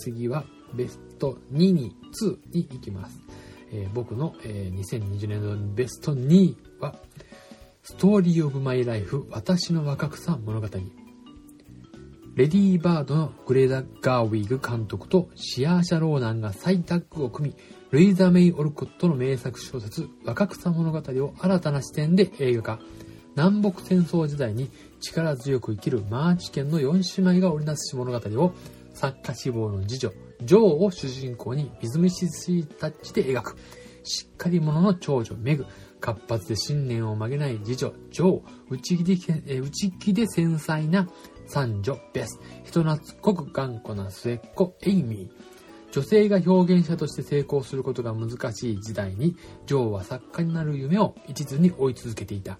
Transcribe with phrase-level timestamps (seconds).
[0.00, 0.44] 次は
[0.74, 3.20] ベスト2に、2に行きます。
[3.72, 6.94] えー、僕の、えー、2020年度ベスト2は、
[7.82, 10.68] ストーリーオブマイライフ私の若草物語。
[12.36, 17.56] レディー・バードのグレーダ・ガーウィーグ監督とシアーシャ・ローナンが再タッグを組み、
[17.90, 22.78] ルイザ・メイ・オルコットの名作小説、若草物語を新たな視点で映画化。
[23.36, 24.70] 南北戦争時代に
[25.00, 28.54] 力強く生きるマーチ家の4姉妹が織りなす物語を
[29.00, 30.12] 作家志望の次女、
[30.42, 33.56] ジョーを主人公にみずみずしいタッチで描く。
[34.02, 35.64] しっかり者の長女メグ、
[36.00, 39.14] 活発で信念を曲げない次女ジョー、内気で
[39.58, 41.08] 内気で繊細な
[41.46, 45.30] 三女ベス、人懐っこく頑固な末っ子エイミー。
[45.92, 52.58] 女性が表現者として成功することが難しい時代に、ジョーは作家になる夢を一途に追い続けていた。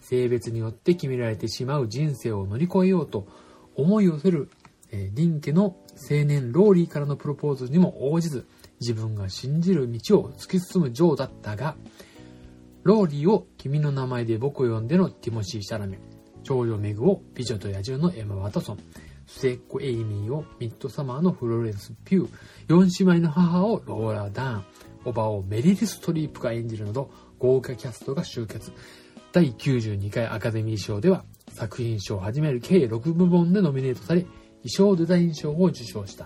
[0.00, 3.28] 性別によって決められてしまう人生を乗り越えようと
[3.76, 4.50] 思い寄せる、
[4.90, 5.76] えー、隣家の
[6.10, 8.46] 青年ローリーからのプロポーズにも応じず、
[8.80, 11.76] 自分が信じる道を突き進むジョーだったが、
[12.84, 15.98] ローリーを君の名前で僕を呼んでのティモシー・シャラメ、
[16.42, 18.78] 長女メグを美女と野獣のエマ・ワトソン、
[19.26, 22.28] 末っ子エイミーをミッドサマーのフローレンス・ピュー、
[22.68, 24.64] 四姉妹の母をローラ・ダーン、
[25.04, 28.72] おばをメリル・ストリープが演じるなど豪華キャストが集結。
[29.32, 34.24] 第92回アカデミー賞では作品賞をはじめる計6部門でノミネートされ、
[34.66, 36.24] 装デザイン賞を受賞した。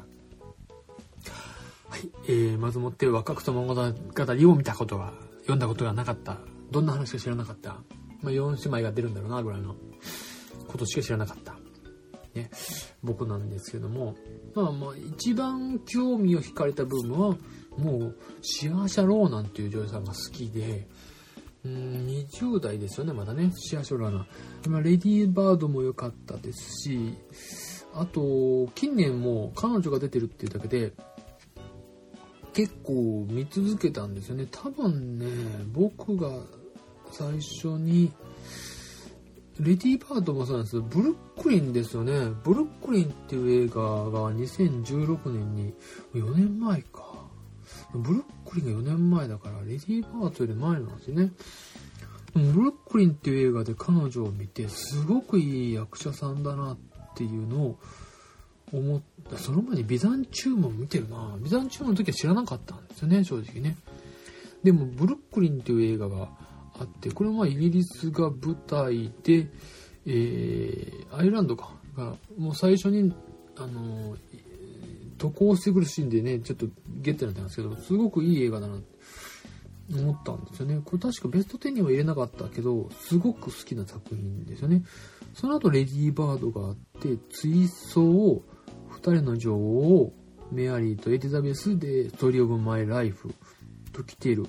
[1.88, 6.38] はい、えー、まずもって若くとも物語を見たことが、読んだことがなかった。
[6.70, 7.76] どんな話か知らなかった。
[8.22, 9.76] まあ、4姉妹が出るんだろうな、ぐらいの
[10.68, 11.54] ことしか知らなかった。
[12.34, 12.50] ね、
[13.02, 14.16] 僕なんですけども、
[14.54, 17.36] まあまあ、一番興味を惹かれた部分は、
[17.76, 20.88] もう、シアーシャ・ローナンっていう女優さんが好きで、
[21.64, 24.26] うん、20代ですよね、まだね、シアーシャ・ローナン。
[24.64, 27.14] 今、レディー・バードも良かったですし、
[27.94, 30.92] あと、近年も彼女が出てるっていうだけで、
[32.52, 34.46] 結構見続けたんですよね。
[34.50, 35.26] 多分ね、
[35.72, 36.30] 僕が
[37.10, 38.12] 最初に、
[39.60, 42.12] レディー・バードもそうなんですけど、ブルックリンですよね。
[42.42, 45.74] ブルックリンっていう映画が2016年に、
[46.14, 47.12] 4年前か。
[47.94, 51.32] ブルックリンが4年前だから、レディー・バードより前なんですよね。
[52.34, 57.78] ブルックリンっていう映画で彼女を見て、すごくいい役者さんだなってていうのを
[58.72, 59.38] 思った。
[59.38, 61.36] その前にビザンチュームを見てるな。
[61.40, 63.76] ビザンチュームの時は知らなかったんですよね、正直ね。
[64.62, 66.28] でも、ブルックリンっていう映画が
[66.78, 69.50] あって、これはイギリスが舞台で、
[70.06, 73.12] えー、アイルランドか、が、もう最初に、
[73.56, 74.16] あの、
[75.18, 76.66] 渡航してくるシーンでね、ちょっと
[77.00, 78.92] ゲットになったんですけど、すごくいい映画だなって
[80.00, 80.80] 思ったんですよね。
[80.84, 84.82] これ確かベスト10には入れなかったけど、すごく好きな作品ですよね。
[85.34, 88.42] その後、レディー・バードがあって、追走、
[88.88, 90.12] 二人の女王、
[90.50, 93.34] メアリーとエリザベスで、ストーリー・オブ・マイ・ライフ
[93.92, 94.46] と来ている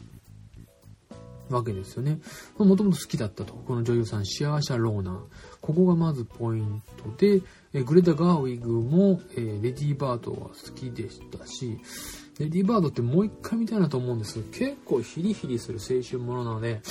[1.50, 2.20] わけですよね。
[2.58, 3.54] もともと好きだったと。
[3.54, 5.20] この女優さん、シアーシャ・ローナー。
[5.62, 7.42] ここがまずポイントで、
[7.74, 11.78] えグレタ・ガーウィグも、え、レディー・バードは好きでしたし、
[12.40, 16.82] レディー・バードってもう一回見たいなと思うんです結構ヒリヒリする青春ものなので、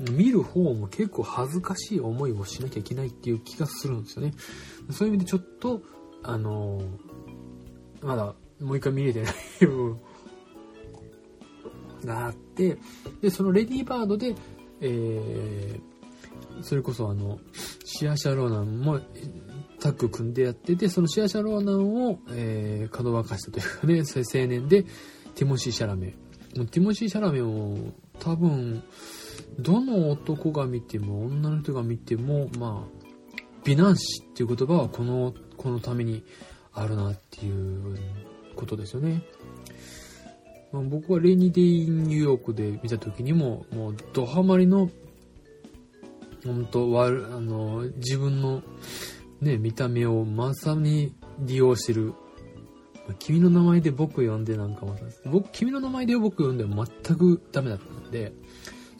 [0.00, 4.32] 見る方も結構恥ずかしい思いをしなきゃいけないっていう気がするんですよね。
[4.90, 5.82] そういう意味でちょっと、
[6.22, 10.00] あのー、まだもう一回見れてない部分
[12.04, 12.76] があって、
[13.20, 14.34] で、そのレディーバードで、
[14.80, 17.38] えー、それこそあの、
[17.84, 19.00] シアーシャ・ローナンも
[19.80, 24.84] タッグ組んでやってて、そのシアーシャ・ローナンを、えー、かどわかしたというかね、青年で、
[25.34, 26.14] ティモシー・シャラメ。
[26.70, 27.76] ティモシー・シャラメを
[28.20, 28.82] 多分、
[29.58, 33.04] どの男が見ても、女の人が見ても、まあ、
[33.64, 36.22] 美男子っていう言葉はこの、このために
[36.72, 37.98] あるなっていう
[38.56, 39.22] ことですよね。
[40.72, 44.90] まあ、僕はレニデインニューヨークで見た時にも、もうドハマりの、
[46.44, 48.62] 本当悪、あの、自分の
[49.40, 52.14] ね、見た目をまさに利用してる。
[53.18, 58.32] 君の名前で僕呼んでなんかまた、僕、君の名前で僕呼んでも全くダメだったんで、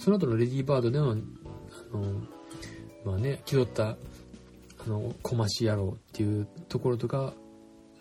[0.05, 1.23] その後のレディーバードでの、あの、
[3.05, 3.97] まあね、気取った、あ
[4.87, 7.33] の、小増し野郎っていうところとか、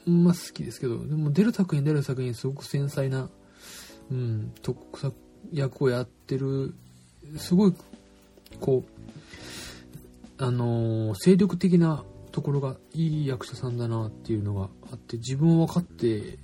[0.05, 3.29] まあ好きですけど、でも出る作品出る作品すごく繊細な
[4.11, 5.15] うん、特作
[5.51, 6.73] 役をやってる、
[7.37, 7.73] すごい、
[8.59, 16.37] こう、あのー、精力的なところがいい役者さんだなっていうのがあって、自分を分かって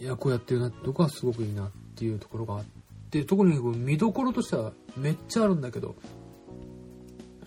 [0.00, 2.64] 役をやってるなってとこはすごくいいなっていうところがあっ
[3.10, 5.94] て、特に見どころとしてはめっちゃあるんだけど、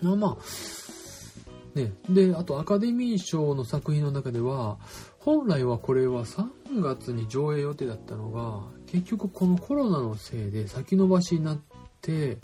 [0.02, 4.78] まあまあ、ね、で、あとアカデミー賞の作品の中では、
[5.18, 6.46] 本来はこれは3
[6.80, 11.60] 月に上映予定だったのが、結局このコロナのせいで先延ばしになっ
[12.00, 12.38] て、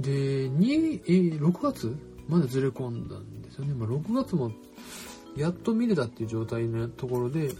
[0.00, 1.96] で、2え6月
[2.28, 3.74] までずれ込んだんですよね。
[3.74, 4.52] まあ、6月も
[5.36, 7.50] やっと見れたっていう状態のところで、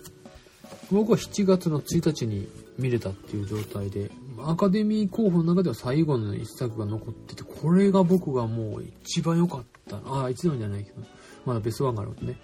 [0.90, 11.02] 僕は7月の1日に見れたっていう状態で、アカデミー候補の中では最後の一作が残ってて、これが僕がもう一番良かったああ、一番じゃないけど、
[11.44, 12.40] まだベストワンがあるんでね。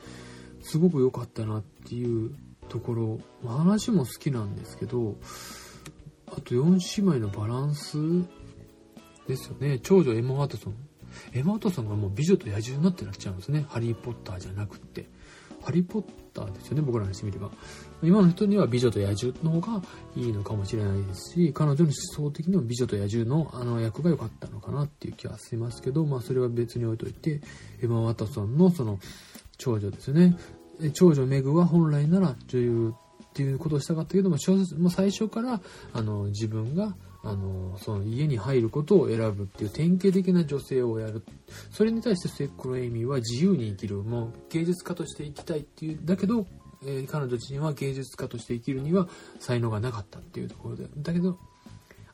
[0.62, 2.34] すごく良かったなっていう
[2.68, 5.16] ところ、話も好きなんですけど、
[6.28, 7.98] あと4姉妹のバランス
[9.28, 9.78] ですよね。
[9.82, 10.74] 長女エマ・ワトソン。
[11.34, 13.66] エマ・ワトソンがもう美女と野獣になってらっしゃるんですね。
[13.68, 15.10] ハリー・ポッターじゃなくって。
[15.64, 17.50] ハリー・ポッターですよね、僕らにしてみれば。
[18.02, 19.82] 今の人には美女と野獣の方が
[20.16, 27.40] いいのかもしれないですし、彼女の思想的にも美女と野獣のあの役が良かったのかなっていう気はしますけど、まあそれは別に置いといて、
[27.82, 28.98] エマ・ワトソンのその
[29.58, 30.36] 長女ですよね。
[30.94, 32.94] 長女メグは本来なら女優
[33.24, 34.36] っていうことをしたかったけども、
[34.78, 35.60] も最初から
[35.92, 41.22] あの自分があのその家に入ることを選ぶっていう典型的な女性をやる。
[41.70, 44.02] それに対してステックロエイミーは自由に生きる。
[44.02, 46.00] もう芸術家として生きたいっていう。
[46.02, 46.46] だけど、
[46.84, 49.08] えー、彼女自身は芸術家として生きるには
[49.38, 50.88] 才能がなかったっていうところで。
[50.96, 51.38] だけど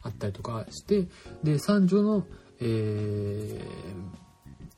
[0.02, 1.08] あったりとかして。
[1.42, 2.26] で三女の
[2.60, 2.64] え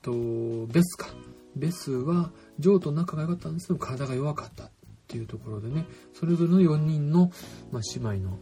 [0.02, 1.08] ー、とベスか
[1.56, 4.70] ベスはジョーと仲が良かったんですけど体が弱かったっ
[5.08, 5.86] ていうところでね。
[6.14, 7.32] それぞれの4人の、
[7.72, 8.38] まあ、姉妹の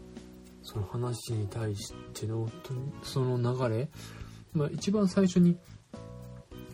[0.69, 2.49] その話に対しての
[3.03, 3.89] その流れ、
[4.53, 5.57] まあ、一番最初に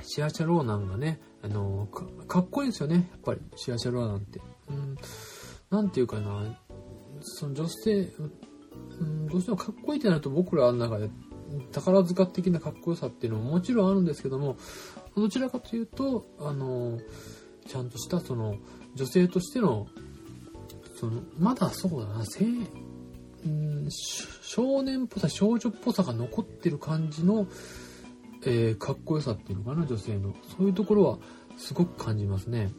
[0.03, 1.87] シアシャ・ローナンがねあの
[2.27, 4.41] かっこいいんですよねやっぱりシアシャ・ローナンって。
[4.69, 4.97] うん
[5.71, 6.57] なんていうかな
[7.21, 8.09] その女性、
[9.01, 11.11] うん、どうしてもかっこいいってなると僕らの中で
[11.73, 14.57] 宝塚的なかっこよさっていうのももちろんあるんですけども
[15.17, 17.01] どちらかというとあの
[17.67, 18.57] ちゃんとしたその
[18.95, 19.89] 女性としての
[20.97, 22.45] そのまだそうだな性
[23.45, 27.47] うん少年っぽさ少女っぽさが残ってる感じの、
[28.47, 30.35] えー、かっこよさっていうのかな女性の。
[30.57, 31.19] そういうところは
[31.57, 32.71] すごく感じますね。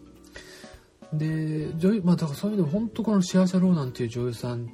[1.13, 4.69] で女優まあだからそういうの本当このシアシャ・ローナンっていう女優さん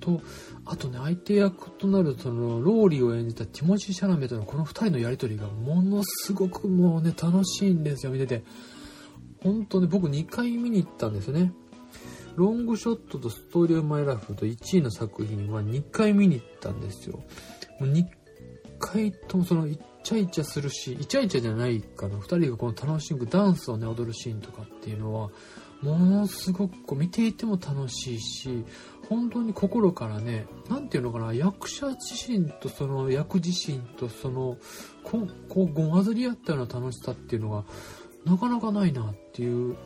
[0.00, 0.20] と
[0.64, 8.42] あとね相手役となるそのローリーを演じたティモシー・シャラメとのこの2人のやり取りがものすごくもうね楽しいんですよ見てて。
[9.42, 11.52] 本当ね僕2回見に行ったんですよね。
[12.40, 17.18] ロングショットとストーリーマイライフと1位の作品は2回見に行ったんですよ。
[17.78, 18.06] もう2
[18.78, 22.16] 回ともそのイチャイチャするし、イチャイチャじゃないかな。
[22.16, 25.28] 2人がこの楽しくダンスをね、踊るシーンとかっていうのは、
[25.82, 28.64] ものすごくこう見ていても楽しいし、
[29.10, 34.56] 本当に心からね、なんていうのかな、役者自身とその役自身とその、
[35.04, 37.64] こう、こうごまずり合ったような楽しさっていうのが、
[38.24, 39.76] なかなかないなっていう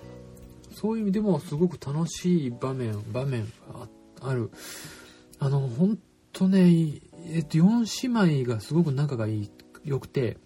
[0.74, 3.88] そういう意味でもすごく楽しい場面、場面が
[4.28, 4.50] ある。
[5.38, 5.98] あの、ほん
[6.32, 7.00] とね、
[7.32, 9.50] えっと、4姉妹がすごく仲がいい、
[9.84, 10.36] 良くて、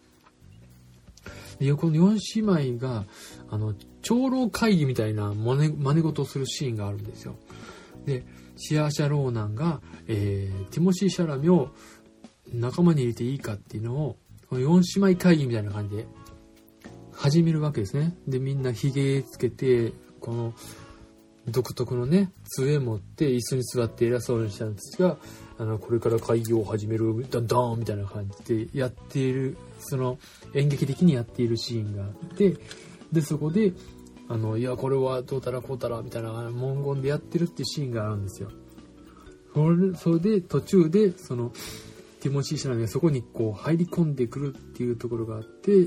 [1.58, 3.04] で、この4姉妹が、
[3.50, 7.36] あの、長老会議みたいな真似真似事をするシーンがあるんですよ。
[8.04, 8.24] で、
[8.56, 11.70] シアーシャ・ローナンが、えー、ティモシー・シャラミを
[12.52, 14.16] 仲間に入れていいかっていうのを、
[14.48, 16.06] この4姉妹会議みたいな感じで
[17.12, 18.16] 始めるわけですね。
[18.26, 20.55] で、みんな髭つけて、この
[21.50, 25.17] 独特のね杖持って椅子に座って偉そうにしたんですが
[25.58, 30.19] あのこれから会議を始めるダンダンみたいな感じでやっているその
[30.55, 32.56] 演劇的にやっているシーンがあって
[33.13, 33.72] でそこで
[34.29, 38.51] あのいやこれはどうたらこうたらみたいな文言でやってるっていうシーンがあるんですよ。
[39.55, 41.51] それそれで途中でその
[42.20, 45.87] ティモシー・シャラメがそこにこう入り込んでくるっていうところがあって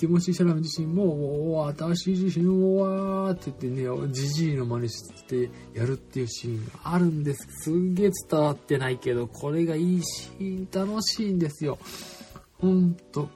[0.00, 7.46] ティモシー・シャラメ自身も、おお私自身は、って言ってね、じじいの真似してやるっていうシーンがあるんです。
[7.64, 11.78] すんげえ伝わってないけど、これがいいシーン、楽しいんですよ。
[12.58, 13.28] ほんと。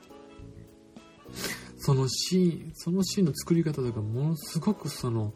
[1.77, 5.35] そのシーン、そのシーンの作り方とか、ものすごくその、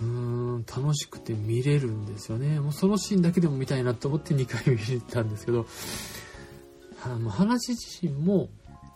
[0.00, 2.60] うーん、楽しくて見れるんですよね。
[2.60, 5.66] もうそのシーンだけでも見たいなと思って2回見に行ったんですけど、
[7.02, 8.50] あの話自身も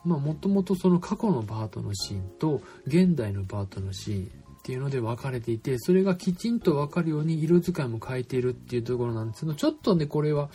[0.04, 9.40] まあもともとその過去のパートのシーンと現代のパートのシーンっていうので分かれていてそれがきちんと分かるように色使いも変えているっていうところなんです。
[9.40, 10.48] けどちょっとねこれは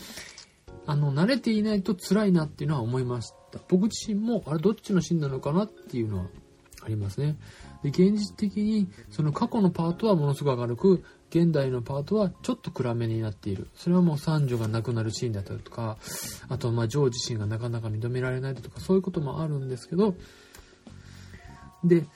[0.85, 3.59] あの慣れていないと辛いなっていうのは思いました。
[3.67, 6.25] 僕自身もあれどっちのシーンなのかなっていうのは
[6.81, 7.37] ありますね。
[7.83, 13.67] で現実的にその過去のパートはものすごく明るく現代のパートはちょっと暗めになっている。
[13.75, 15.97] それはもう三女が亡くなるシーンだったりとか、
[16.49, 20.15] あと、まあ、ジョー自身がなかなか認められないとか、そういうこともあるんですけど、
[21.83, 22.07] で、ちょ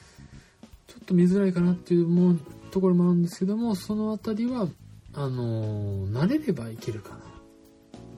[0.99, 2.39] っと見づらいかなっていうもう
[2.71, 4.67] ところもあるんですけども、そのあたりは、
[5.13, 7.19] あのー、慣れればいけるかなっ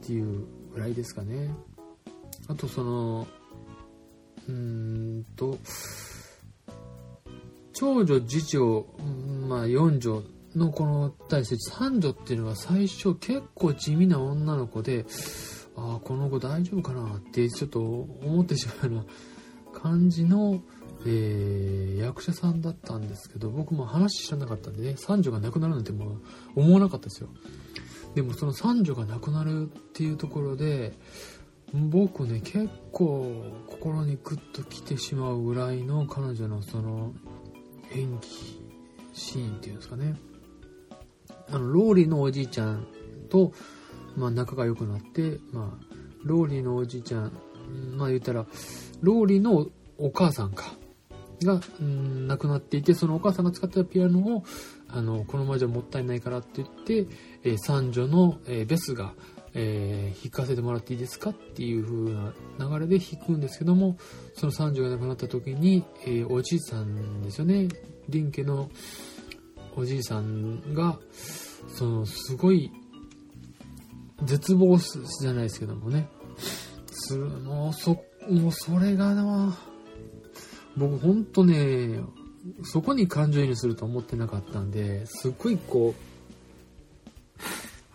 [0.02, 1.54] ていうぐらいですかね。
[2.48, 3.28] あとその、
[4.48, 5.58] うーんと、
[7.74, 8.86] 長女、次女、
[9.48, 10.24] まあ四女
[10.55, 15.05] のこの対して三女っていうのが最初結構地味な女の子で、
[15.77, 19.03] ああ、この子大丈夫かなってちょっと思ってしまうよ
[19.74, 20.62] うな感じの、
[21.05, 26.19] えー、役者さんだったんですけど、僕も話知らなかったんでね、三女が亡くなるなんても
[26.55, 27.29] う思わなかったですよ。
[28.15, 30.93] でもその三女が亡くなるっていうところで、
[31.74, 33.29] 僕ね、結構
[33.67, 37.13] 心にグッと来てしまうぐらいの彼女のその
[37.91, 38.27] 演技
[39.13, 40.15] シーンっていうんですかね。
[41.50, 42.88] あの、ローリーのおじいちゃん
[43.30, 43.52] と、
[44.16, 45.86] まあ仲が良くなって、まあ、
[46.24, 47.32] ローリーのおじいちゃん、
[47.96, 48.46] まあ言ったら、
[49.02, 50.75] ローリーのお母さんか、
[51.44, 54.44] が、うん、亡くなっていて、そのお母さんが使ったピアノを、
[54.88, 57.08] あの、このままじゃもったいないからって言って、
[57.44, 59.14] えー三女の、えーベスが、
[59.54, 63.98] えー弾かせてもらっていいですかっていう風な流れで弾くんですけども、
[64.34, 67.68] その三女が亡くなった時に、えおじいさんですよね、
[68.12, 68.70] 林家の
[69.75, 70.98] おじいさんが、
[71.67, 72.72] その、すごい、
[74.24, 76.08] 絶望すじゃないですけどもね、
[76.89, 77.91] する、もうそ、
[78.29, 79.58] もうそれがな、
[80.77, 82.00] 僕ほんとね、
[82.63, 86.15] そこに感情移入すると思ってなかったんで、すっごいこう、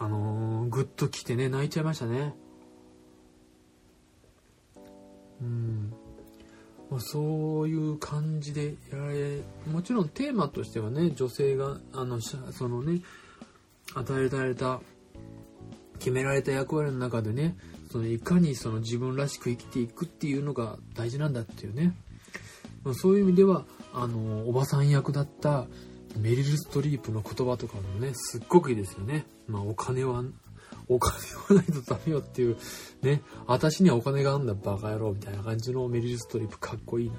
[0.03, 2.35] あのー、ぐっと来てね、泣いちゃいましたね。
[5.41, 5.93] うん。
[6.91, 13.03] まあ、そういう感じでやられ、もちろんテーマとしてはね、女性が、あの、そのね、
[13.95, 14.81] 与えられた、
[15.99, 17.57] 決められた役割の中でね、
[17.91, 21.93] そのいかにその自分らしく生きていくっていうのが大事なんだっていうね、
[22.85, 25.67] まあ、そういう意味ではあのおばさん役だった
[26.17, 30.23] メリル・ストリープの言葉とかもねすっごくいいですよね、まあ、お金は
[30.91, 31.15] お金
[31.49, 32.57] はないとダメよっていう
[33.03, 37.17] ね私にはお金があんだバカ野郎みたいな感じのメリル・ストリープかっこいいな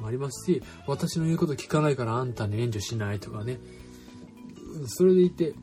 [0.00, 3.58] もありますし私の言うこと聞かないからあんたに援助しないとかね。
[4.86, 5.54] それでいてっ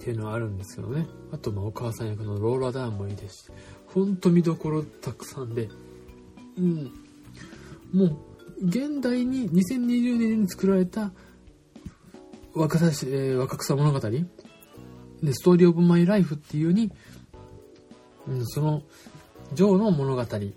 [0.00, 1.06] ていうのはあるんですけどね。
[1.32, 3.50] あとまあお母さん役のローラ・ダーンもいいですし
[3.86, 5.68] ほんと見どころたくさんで。
[6.58, 6.92] うん。
[7.92, 8.16] もう
[8.60, 11.12] 現代に2020年に作られた
[12.54, 14.00] 若さし、えー若草物語
[15.22, 16.90] でストーリー・オブ・マイ・ライフっていうに、
[18.26, 18.82] うん、その
[19.54, 20.50] ジョーの物語ってい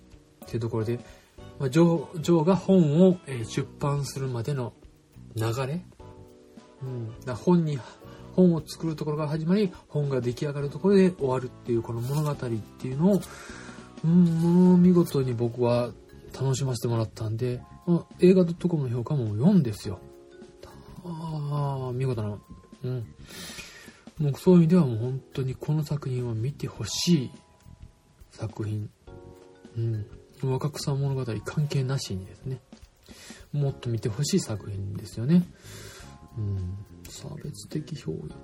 [0.55, 0.99] うところで、
[1.59, 4.73] まあ、ジョージョーが本を、出版するまでの
[5.35, 5.81] 流れ、
[6.83, 7.79] うん、だ本に
[8.35, 13.21] 本を作るところから始まり本が出来上がるところで終わるっていうこの物語っていうのを、
[14.03, 15.91] うん、もう見事に僕は
[16.33, 19.99] 楽しませてもらったんで、まあ映画 .com の評価も4ですよ。
[21.05, 22.37] ああ、見事な。
[22.83, 23.05] うん。
[24.17, 27.31] もうそういう意味ではもう本当にこの作品を見てほしい
[28.31, 28.89] 作品。
[29.77, 30.05] うん。
[30.43, 32.59] 若草物語関係なしにですね。
[33.53, 35.43] もっと見てほしい作品ですよね。
[36.37, 36.77] うん。
[37.09, 38.35] 差別的表現。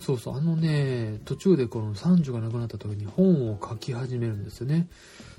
[0.00, 4.88] そうそう、あのね、途中でこの三女が亡くなった時に本を書き始めるんですよね。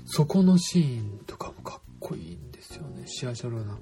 [0.06, 3.04] そこのシーンとかもかっこいいんですよね。
[3.06, 3.78] シアシャローな。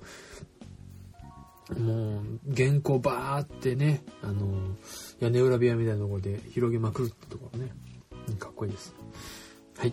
[1.75, 4.77] もう、原稿バーってね、あの、
[5.19, 7.73] 屋根裏部屋みたいなところで広げまくるってところね。
[8.39, 8.95] かっこいいです。
[9.77, 9.93] はい。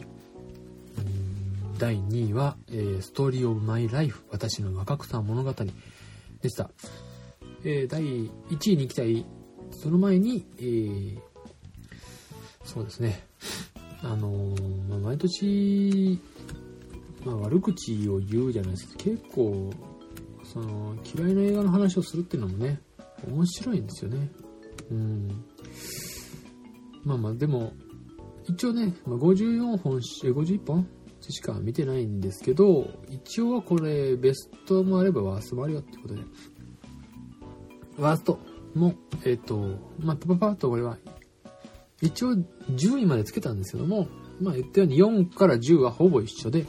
[1.79, 5.53] 第2位は、えーストーリーオブマイライフ、私の若草物語
[6.41, 6.69] でした。
[7.63, 9.25] えー第1位に行きたい、
[9.71, 11.19] その前に、えー
[12.63, 13.27] そうですね。
[14.01, 14.55] あの
[14.89, 16.19] まあ、毎年、
[17.25, 19.71] まあ、悪口を言うじゃないですけど、結構、
[20.53, 22.79] その、嫌いな映画の話をするっていうのもね、
[23.27, 24.29] 面白いんですよね。
[24.91, 25.27] うん。
[27.03, 27.73] まあまあ、でも、
[28.47, 30.87] 一応ね、まあ、54本51本
[31.21, 36.21] しか見てないんですけど、一応はこれ、ベストもあればワーストもあるよってことで、
[37.97, 38.39] ワースト
[38.75, 38.93] も、
[39.25, 40.97] えっ、と、まあ、パパパッとこれは、
[42.01, 44.07] 一応10位までつけたんですけども、
[44.41, 46.65] まあ言ったように4から10はほぼ一緒で、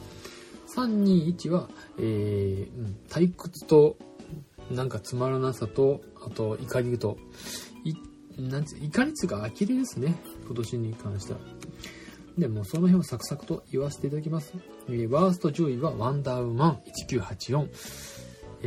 [0.75, 3.97] 3、2、1は、えー、退屈と、
[4.71, 7.17] なんかつまらなさと、あと怒りと、
[7.83, 7.93] い
[8.37, 10.15] なんつ怒りつうか呆れですね。
[10.45, 11.39] 今年に関しては。
[12.37, 14.53] でもその辺をサクサクと言わせていただきます。
[14.89, 18.14] えーワースト10位はワンダーウーマン1984。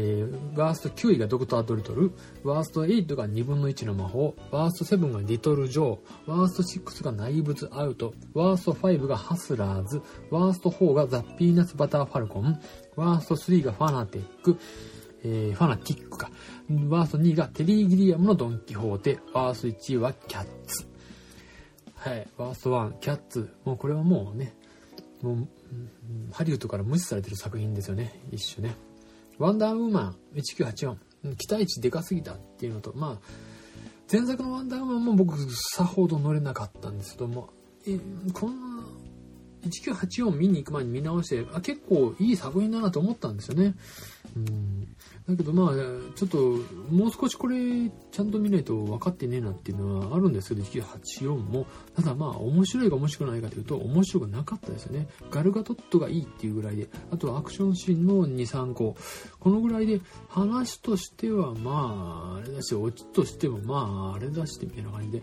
[0.01, 2.13] えー、ワースト9位がドクター・ドリトル、
[2.45, 10.01] ワースト8が2分の1の魔法、ワースト7がリトル・ジョー、ワースト6がナイブズ・アウト、ワースト5がハスラーズ、
[10.31, 12.61] ワースト4がザ・ピーナッツ・バター・ファルコン、
[12.95, 14.57] ワースト3がファナティック、
[15.25, 16.31] えー、ファナティックか。
[16.89, 20.87] ワースト2がテリー・ギリアムのドン・キホーテ、ワースト1位はキャッツ。
[21.97, 23.51] はい、ワースト1、キャッツ。
[23.65, 24.55] もうこれはもうね、
[25.23, 25.49] もう、
[26.33, 28.77] ハリウッドから無視されてる作品ですよね、一種ね。
[29.39, 30.97] ワンダーウーマン1984、
[31.37, 33.27] 期待値でかすぎたっていうのと、まあ、
[34.11, 35.37] 前作のワンダーウーマンも僕、
[35.75, 37.51] さほど乗れなかったんですけども、
[37.87, 37.99] え
[38.33, 38.85] こんな、
[39.65, 43.75] 1984見に行く前に見直して、あ、結構いい作品だなと思ったんですよね。
[44.37, 44.78] うん
[45.29, 45.75] だけどまあ、
[46.17, 46.39] ちょっと、
[46.91, 51.67] もう少しこれ、ちゃんと見ないと分かってねえなっていうのはあるんですけど、1984も。
[51.95, 55.09] ただまあ、面白いか面白くないかというと、面白くなかったですよね。
[55.31, 58.97] ガルガトットがいいっていうぐらいで、あとはアクションシーンの2、3個。
[59.39, 65.23] このぐらいで、話としてはまあ、あれだし、オチとしてもまあ、あれだし、みたいな感じで。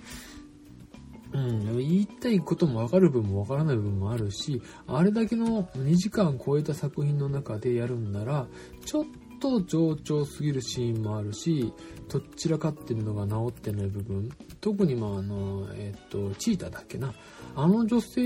[1.33, 8.47] うん、言いたいことも分かる部分も分からない部分もあるし、あれだけの2時間超えた作品の中でやるんなら、
[8.85, 9.05] ちょっ
[9.45, 11.71] と冗長すぎるシーンもあるし、
[12.09, 17.13] どちらかってるのが治ってない部分、特にまああの、えっ、と、チーターだっけな、
[17.55, 18.21] あの女性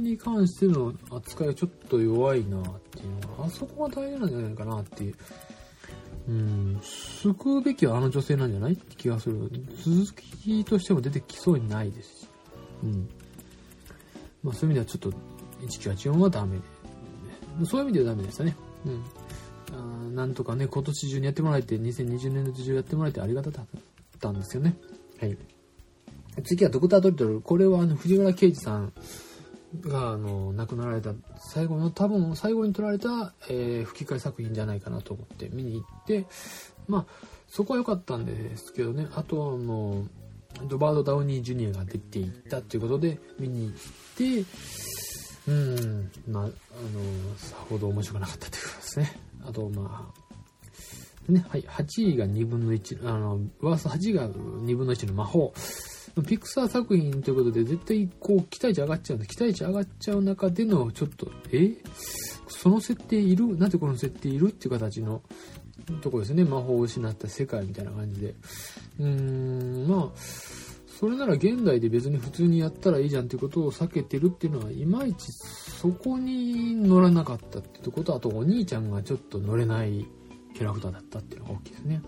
[0.00, 5.14] に関しての扱いがちょっと弱いなっていうのが、あそこが大事なんじゃないかなっていう。
[6.26, 9.50] うん、救うべきはあの女性なんじゃないって気がする。
[9.84, 12.28] 続きとしても出てきそうにないですし。
[12.82, 13.08] うん。
[14.42, 15.12] まあそういう意味ではちょっと、
[15.66, 16.62] 1984はダメで。
[17.66, 18.56] そういう意味ではダメでしたね。
[18.86, 19.04] うん。
[19.72, 23.80] あなんとかね、今年中にやってもらえて、2020年度中やってもらえてありがたかっ
[24.20, 24.76] たんですよね。
[25.20, 25.36] はい。
[26.44, 27.40] 次はドクタートリトル。
[27.40, 28.92] これはあの、藤原啓治さん
[29.82, 36.26] が、あの、亡くなられた、最後の、多分最後に撮られた、えー、吹き替え作品じゃないかなと思って見に行って、
[36.88, 40.06] まあ、そこは良かったんですけどね、あとはあの、
[40.68, 43.74] ドバード・ダウニー・ジュニアが出ていったっていうことで見に行っ
[44.16, 44.44] て、
[45.46, 46.50] うん、まあ、あの、
[47.36, 49.23] さほど面白くなかったということですね。
[49.46, 50.10] あと、ま
[51.28, 55.52] あ、ね、はい、8位が2分の1、あの、ワースト8位が2分の1の魔法。
[56.28, 61.72] ピクサー作品ということで、絶対こう、期待値上がっちゃうんで、期待値上がっちゃう中での、ちょっと、え？
[62.46, 63.58] その設定いる？
[63.58, 65.22] なんでこの設定いるっていう形の
[66.02, 66.44] とこですね。
[66.44, 68.34] 魔法を失った世界みたいな感じで。
[69.00, 70.18] うーん、まあ、
[70.98, 80.06] それなら現代で別に普通にやったらいいじゃんっていうことを避けてるっていうのは、いまいちそこに乗らなかったっていうこと、あとお兄ちゃんがちょっと乗れない
[80.54, 82.00] キャラクターだったっていうのが大きいですね。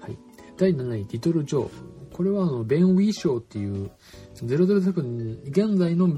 [0.00, 0.18] はい。
[0.56, 1.68] 第7位、リトル・ジョー。
[2.12, 3.90] これはあの、ベン・ウィー賞っていう
[4.34, 6.08] 007、現在の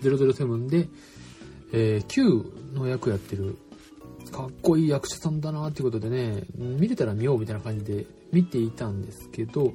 [0.00, 0.88] 007で、
[1.72, 3.58] えー、Q の役やってる、
[4.30, 9.72] かっこいい役者さんだなっていうことでね、見れたら見ようみたいな感じで見ていたんですけど、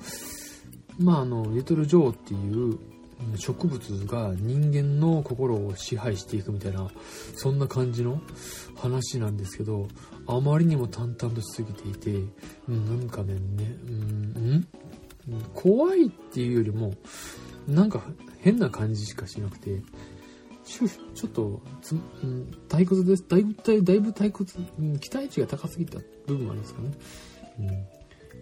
[1.01, 2.79] まあ、あの、リトル・ジョーっていう
[3.37, 6.89] 植物が人間の心を支配していくみたいな、
[7.35, 8.21] そんな感じの
[8.75, 9.87] 話なんですけど、
[10.27, 12.23] あまりにも淡々としすぎていて、
[12.67, 13.39] うん、なんかね、ね、
[13.87, 14.67] うん、
[15.53, 16.93] 怖いっていうよりも、
[17.67, 18.03] なんか
[18.39, 19.81] 変な感じしかしなくて、
[20.63, 23.25] ちょっとつ、うん、退屈です。
[23.27, 26.91] だいぶ、だいぶ退屈、うん、期待値が高すぎた部分はありますかね。
[27.59, 27.67] うん、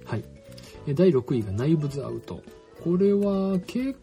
[0.06, 0.39] はい。
[0.88, 2.42] 第6位がナイブズアウト。
[2.84, 4.00] これは結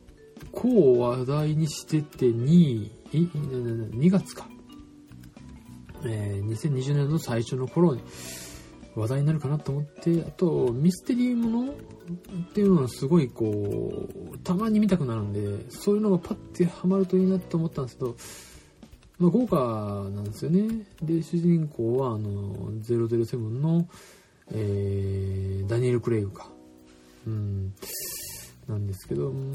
[0.52, 4.48] 構話題にしてて2位、2月か。
[6.04, 8.02] えー、2020年の最初の頃に
[8.94, 11.74] 話題になるかなと思って、あと、ミステリーものっ
[12.52, 18.16] ていうのはすごいこう、たまに見たくなるんで、そういうのがパッてハマるといいなと思ったんですけど、
[19.18, 20.86] まあ、豪華なんですよね。
[21.02, 23.86] で、主人公は、あの、007の、
[24.52, 26.55] えー、ダニエル・クレイグか。
[27.26, 27.72] うん、
[28.68, 29.46] なんですけど、うん、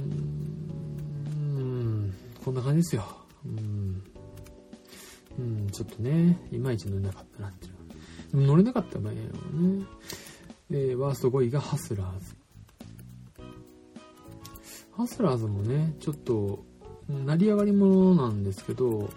[2.44, 3.06] こんな感じですよ。
[3.46, 4.04] うん、
[5.40, 7.74] うん、ちょっとね、いまいち乗れなかったなっていう。
[8.46, 9.28] 乗れなかった場合はね。
[10.70, 12.36] で、ワースト5位がハスラーズ。
[14.92, 16.64] ハスラーズもね、ちょっと、
[17.10, 19.10] 成り上がり者なんですけど、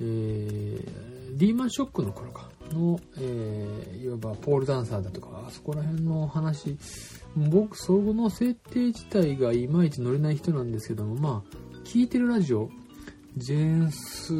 [0.00, 6.76] えー、リーマンショックの頃かの、えー、いわばポールダンサーだとか、あそこら辺の話
[7.36, 12.70] 僕、その設定自体がいまいち乗れない人なんですけども、まあ、聞いてるラジオ、
[13.36, 14.34] ジェーンス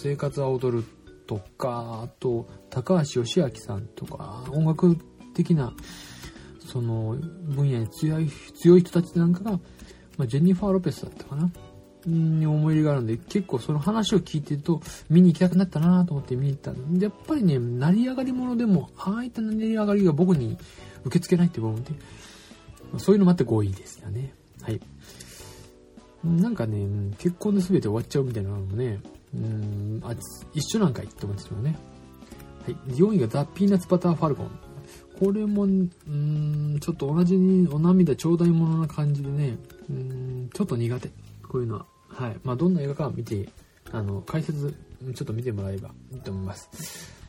[0.00, 0.84] 生活は踊る
[1.26, 4.96] とか、あと、高橋義明さんとか、音楽
[5.34, 5.74] 的な、
[6.60, 9.52] その、分野に強い、強い人たちなんかが、
[10.16, 11.50] まあ、ジェニファー・ロペスだったかな。
[12.06, 20.56] に思い入れがあるんで、結構その話を聞いてると、見に行きたくなったなと思って見に行ったで、やっぱりね、成り上がり者でも、ああいった成り上がりが僕に
[21.04, 21.90] 受け付けないって部分で、
[22.98, 24.32] そういうのもあって5位ですよね。
[24.62, 24.80] はい。
[26.24, 26.86] なんかね、
[27.18, 29.00] 結婚で全て終わっちゃうみたいなのもね、
[29.34, 30.14] うん、あ、
[30.54, 31.76] 一緒なんかいって思ってしまうね。
[32.64, 32.76] はい。
[32.94, 34.50] 4位がザ・ピーナッツバターファルコン。
[35.18, 39.56] これも、うん、ちょっと同じにお涙ちょうだいものな感じでね、
[39.88, 41.08] うん、ちょっと苦手。
[41.48, 41.86] こういうのは。
[42.16, 42.40] はい。
[42.44, 43.48] まあ、どんな映画か見て、
[43.92, 44.74] あの、解説、
[45.14, 46.70] ちょっと見てもらえばいいと思います。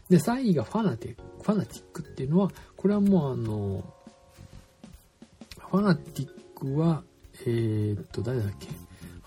[0.10, 1.22] で、3位がファナティック。
[1.44, 3.94] ファナティックっていうのは、これはもうあの、
[5.70, 7.04] ファナティックは、
[7.46, 8.68] えー、っと、誰だっけ？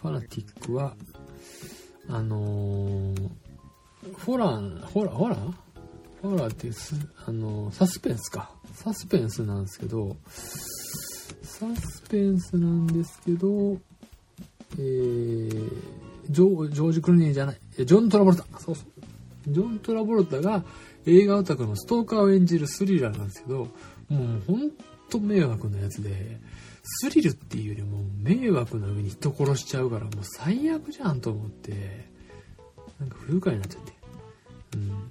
[0.00, 0.96] ファナティックは、
[2.08, 3.30] あのー、
[4.24, 5.52] ホラー、ホラー、ホラー？
[6.22, 6.94] ホラーってす、
[7.26, 8.50] あのー、サスペンスか。
[8.74, 10.16] サスペンスなんですけど、
[11.42, 13.76] サスペンスなんですけど、
[14.78, 15.70] えー、
[16.30, 18.44] ジョージ・クルニーじゃない、ジョン・トラボルタ。
[18.58, 18.86] そうそう。
[19.48, 20.64] ジョン・トラボルタが
[21.06, 23.68] 映画オタクのストーカーを演じるスリラーなんですけど、も
[24.10, 24.70] うほん
[25.08, 26.40] と迷惑なやつで、
[26.82, 32.08] スリルっていうよりも迷惑な上に人殺しちゃうからもう最悪じゃんと思って、
[32.98, 33.92] なんか不愉快になっちゃって。
[34.76, 35.10] うん。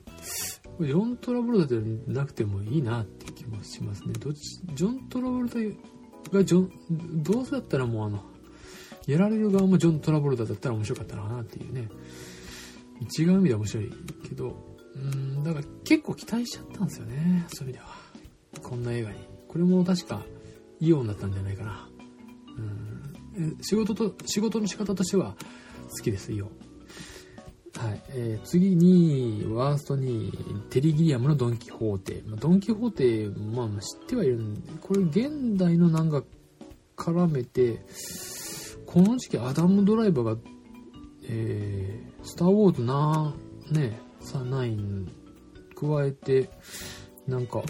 [0.88, 4.14] ジョン・トラボルタじゃなくてもいいなって気もしますね。
[4.20, 5.58] どっち、ジョン・トラボルタ
[6.32, 8.24] がジョン、どうせだったらもうあの、
[9.10, 11.90] やられる側もジョン・トラボルタだったら面白かったのかなっていうね。
[13.18, 13.92] 違う意味では面白い
[14.28, 17.46] けど、うん、だから結構期待しちゃったんですよね。
[17.48, 17.86] そういう意味では。
[18.62, 19.18] こんな映画に。
[19.48, 20.24] これも確か、
[20.80, 21.90] イオンだったんじゃないかな。
[23.38, 25.36] うん、仕事と、仕事の仕方としては
[25.90, 26.50] 好きです、イオン。
[27.76, 28.02] はい。
[28.10, 30.32] えー、次に、ワーストに、
[30.70, 32.22] テリギリアムのドン・キホーテ。
[32.28, 36.24] まあ、ドン・キホーテ、まあ、知ってはいるんで、これ現代のなんか
[36.98, 37.82] 絡めて、
[38.92, 40.36] この時期アダム・ドライバーが、
[41.26, 43.36] えー、スター・ウォーズな、
[43.70, 45.06] ね、さ、9
[45.76, 46.50] 加えて、
[47.28, 47.62] なんか、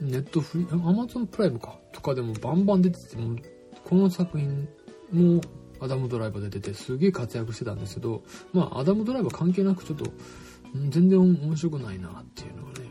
[0.00, 3.36] ネットフリ、アマゾンプライムか、とかでもバンバン出てて、も
[3.84, 4.68] この作品
[5.10, 5.40] も
[5.80, 8.22] アダムドライバーで出てすげえ活躍してたんですけど、
[8.52, 10.12] まあアダムドライバー関係なくちょっと、
[10.90, 12.86] 全然面白くないなっていうのがね、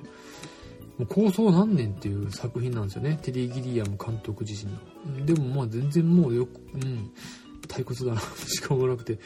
[0.98, 3.18] もう構想何年っていう作品なんですよね。
[3.22, 4.74] テリー・ギリアム監督自身
[5.18, 5.26] の。
[5.26, 7.12] でもまあ全然もうよく、うん、
[7.68, 9.20] 退屈だな しかもなくて、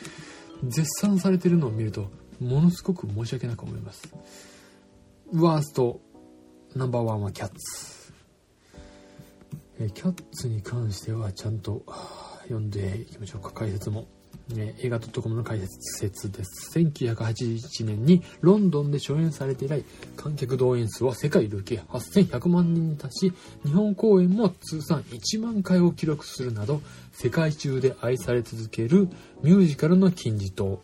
[0.64, 4.14] 絶賛されてるのを見ると、ものすごく申し訳なく思います。
[5.34, 6.02] ワースト
[6.76, 8.14] ナンバーワンはキャッツ。
[9.80, 11.84] えキャッツに関してはちゃんと
[12.44, 14.08] 読んでいきましょうか、解説も。
[14.50, 16.78] ね、映画 .com の解説です。
[16.78, 19.84] 1981年にロンドンで初演されて以来、
[20.16, 23.34] 観客動員数は世界累計8100万人に達し、
[23.66, 26.82] 日本公演も通算1万回を記録するなど、
[27.12, 29.10] 世界中で愛され続ける
[29.42, 30.82] ミュージカルの金字塔、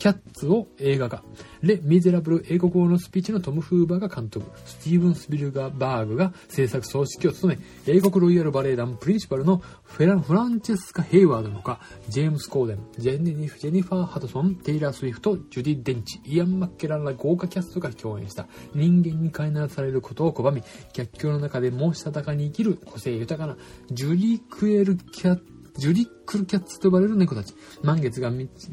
[0.00, 1.22] キャッツを映画化。
[1.60, 4.50] レ・ミゼラブル英国語のスピーチのトム・フーバーが監督。
[4.64, 18.48] スティーブン・スビルガーバーグが制作総指揮を務め、英国ロイヤルバレエ団プリンシパルのフェラ・フランチェスカ・ヘイワードのほか、ジェームス・コーデン、ジェニフ・ジェニファー・ハドソン、テイラー・スウィフト、ジュディ・デンチ、イアン・マッケランら豪華キャストが共演した。
[18.74, 20.62] 人間に飼いならされることを拒み、
[20.94, 23.58] 逆境の中でもしたたかに生きる個性豊かな
[23.92, 25.40] ジュリ・クエル・キャッ
[25.76, 27.54] ジュリックルキャッツと呼ばれる猫たち。
[27.82, 28.32] 満月が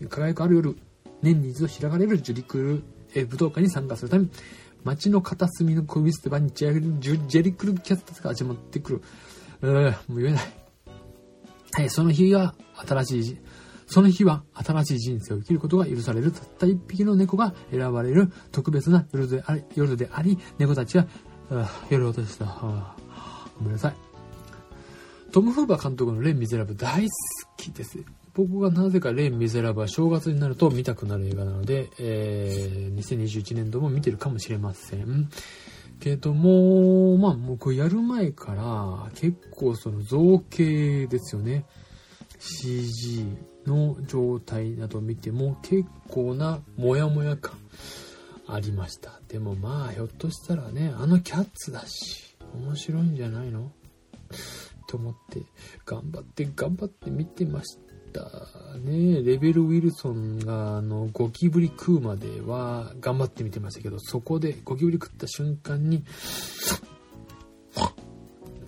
[0.10, 0.76] 輝くある夜、
[1.34, 4.28] 年に一度開かれるジュリクル、え武道館に参加するため、
[4.84, 9.02] 街の片隅の小指捨て場にジェリクルキャッツが始まってくる。
[9.62, 10.44] うもう言えない。
[11.74, 12.56] はい、その日は
[12.88, 13.38] 新しい、
[13.88, 21.08] その日は新しい人生を生きることが許されるたった一匹の猫が選ばれる特別な夜であり、夜であり猫たちは、
[21.90, 22.46] 夜を落とした。
[23.58, 23.96] ごめんなさい。
[25.32, 27.10] トム・フーバー監督のレ・ミゼラブ大好
[27.58, 28.00] きです。
[28.38, 35.28] 僕がなぜかレン・ミゼラブは正月になると見たくなる映画なので、えー、2021年度も見てるかもしれません。
[36.00, 41.66] けども、まあ僕やる前から結構その造形ですよね。
[42.38, 43.26] CG
[43.66, 47.58] の状態など見ても結構なモヤモヤ感
[48.46, 49.20] ありました。
[49.30, 53.72] でもまあひょっとしたらね、あのキャッツだし、面白いんじゃないの？
[54.88, 55.42] と思って
[55.86, 57.87] 頑張って頑張って見てました。
[58.20, 59.22] たね。
[59.24, 66.02] レベルウィルソンが、あの、ゴキブリ食うまでは頑張って見てましたけど、そこでゴキブリ食った瞬間に、っ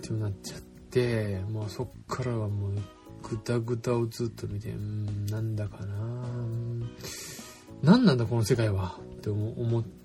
[0.02, 0.60] てなっちゃっ
[0.90, 2.72] て、もうそっからはもう、
[3.22, 5.94] ぐだぐだをずっと見て、うん、なんだかな
[7.82, 10.00] 何なんだこの世界はって思って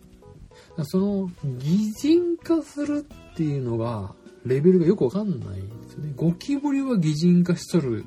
[0.84, 4.14] その擬人化するっていうのが
[4.46, 6.14] レベルがよくわかんないんですよね。
[6.16, 8.06] ゴキブリは擬人化しとる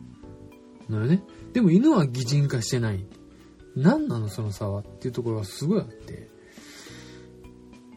[0.88, 1.22] のよね。
[1.53, 3.05] でも犬は擬人化してない。
[3.77, 6.29] 何なのその差はっていうところがすごいあって。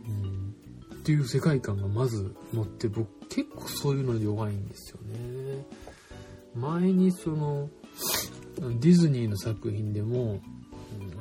[0.07, 0.55] うん。
[0.95, 5.65] っていう世界観がまず持って僕結構そういうの弱いんですよね。
[6.55, 7.69] 前にその
[8.57, 10.39] ディズニーの作品でも、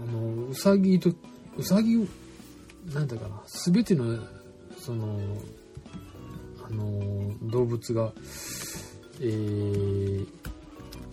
[0.03, 1.11] あの、うさぎと、
[1.57, 1.97] うさぎ、
[2.93, 4.19] なんだかな、すべての、
[4.79, 5.19] その、
[6.67, 8.13] あの、動物が、
[9.21, 10.27] えー、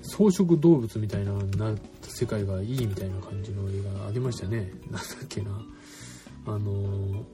[0.08, 4.72] 草食動物みたいなな世界がいいみたいな感じの映画ありましたね。
[4.89, 5.52] なんだっけな。
[6.48, 7.26] あの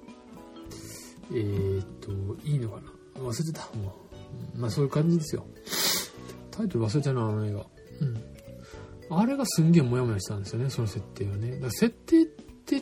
[1.31, 2.11] えー、っと、
[2.45, 3.61] いいのかな忘れてた。
[3.77, 3.95] も
[4.55, 4.59] う。
[4.59, 5.45] まあそういう感じですよ。
[6.51, 7.65] タイトル忘れたな、あの映画。
[8.01, 9.19] うん。
[9.19, 11.51] あれがすんげえモヤモヤしたんですよね、その設定はね。
[11.51, 12.81] だから設定って、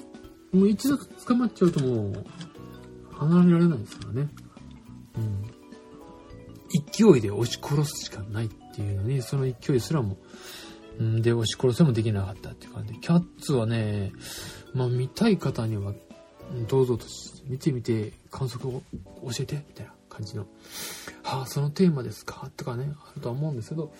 [0.53, 2.25] もう一度捕まっちゃうともう、
[3.11, 4.29] 離れられないですからね。
[5.17, 5.51] うん。
[7.13, 10.17] 勢いで押し殺すしかないっていうのに、その勢いすらも、
[11.01, 14.11] んで、押し殺せもできなかったっていう感じで、キャッツはね、
[14.73, 15.93] まあ見たい方には、
[16.67, 17.05] どうぞと
[17.47, 18.81] 見てみて感想を
[19.23, 20.45] 教えて、みたいな感じの、
[21.23, 23.93] はあ、そのテーマですかとかね、あるとは思うんですけど、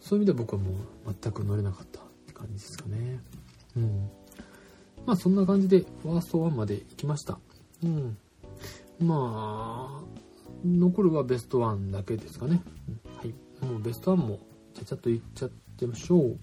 [0.00, 3.20] そういう意味では僕はもう全く乗れなかったって感じですかね。
[3.76, 4.10] うん。
[5.06, 7.38] まあそんな感じでワースト1まで行きました。
[7.82, 8.16] うん。
[9.00, 10.04] まあ、
[10.64, 12.62] 残るはベスト1だけですかね。
[13.16, 13.34] はい。
[13.64, 14.38] もうベスト1も
[14.74, 16.38] ちゃちゃっと言っちゃってましょう。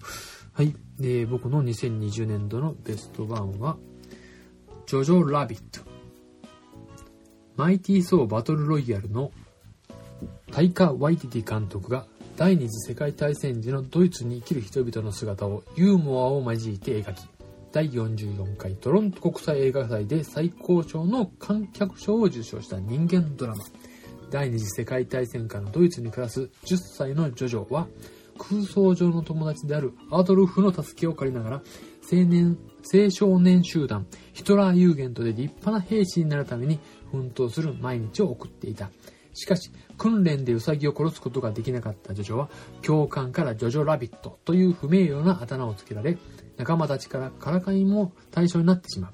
[0.52, 0.74] はい。
[0.98, 3.76] で、僕の2020年度のベスト1は、
[4.86, 5.80] ジョジョラビット。
[7.56, 9.30] マイティー・ソー・バトル・ロイヤルの
[10.50, 12.06] タイカ・ワイティティ監督が
[12.36, 17.20] 第二次世界大戦時のドイツに生きる人々の姿をユーモアを交えて描き、
[17.72, 23.64] 第44回トロント国際映画祭で最高賞の観客賞を受賞した人間ドラマ。
[24.32, 27.86] 第二次世界大戦下のドイツに暮らす10歳のジョジョは、
[28.38, 31.56] 空想上の友達であるアドルフの助けを借りながら、
[32.10, 32.56] 青年、
[32.90, 38.90] 青少年集団、ヒトラーユーゲントで立派な兵士になるために奮闘する毎日を送っていた。
[39.34, 42.48] しかし、訓練でウサギを殺すことができなかったジョジョは、
[42.80, 46.16] 教官からジョジョラビットという不名誉なあだ名をつけられ、
[46.56, 49.12] 仲間たちからからかいも対象になってしまう。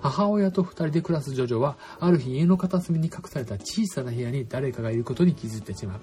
[0.00, 6.00] 母親と二人で暮らすジョジョは、ある日家の片隅に隠された小さな部屋に誰かがいることに気づいてしまう。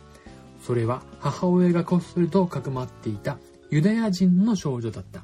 [0.62, 3.38] それは母親がこっそりとかくまっていた
[3.70, 5.24] ユダヤ人の少女だった。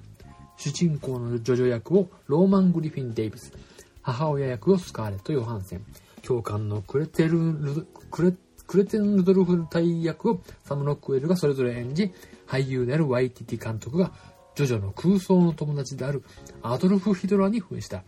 [0.58, 3.54] 主人公のジョジョ役をローマン・グリフィン・デイビス、
[4.02, 5.86] 母親役をスカーレット・ヨハンセン、
[6.22, 8.34] 教官のクレテルクレ
[8.68, 12.12] クレンツェンドルフ大尉役をサム・ロックウェルがそれぞれ演じ、
[12.46, 14.12] 俳優であるワイティティ監督が
[14.56, 16.24] ジョジョの空想の友達である
[16.62, 18.04] アドルフ・ヒトラーに扮した。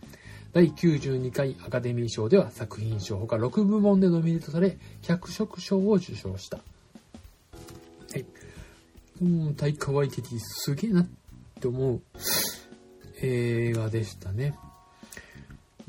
[0.52, 6.58] 第92回アカデミー賞では作品賞ほか6部門でノミネートされ、脚色賞を受賞した。
[6.58, 6.62] は
[8.18, 8.26] い。
[9.22, 11.08] うん、タイカワイティティすげえなっ
[11.58, 12.02] て思う
[13.22, 14.54] 映画でしたね。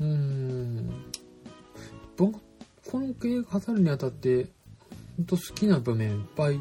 [0.00, 1.04] うーん。
[2.16, 2.40] 僕、
[2.90, 4.46] この映画語るにあたって、
[5.18, 6.60] 本当好きな場面いっぱい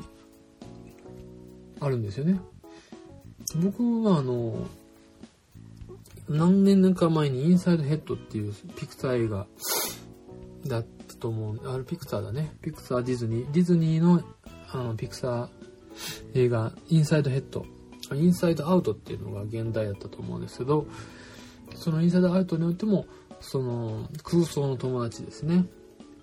[1.80, 2.38] あるんですよね。
[3.56, 4.68] 僕はあの、
[6.34, 9.46] 何年か前にインサイドヘッドっていうピクサー映画
[10.66, 11.72] だったと思う。
[11.72, 12.56] あれピクサーだね。
[12.62, 13.52] ピクサーディズニー。
[13.52, 14.24] ディズニーの
[14.72, 15.50] あのピクサー
[16.34, 17.66] 映画インサイドヘッド。
[18.16, 20.88] インサイドアウトっていうのが現代だったと思うんですけど、
[21.76, 23.06] そのインサイドアウトにおいても、
[23.40, 25.66] その空想の友達ですね。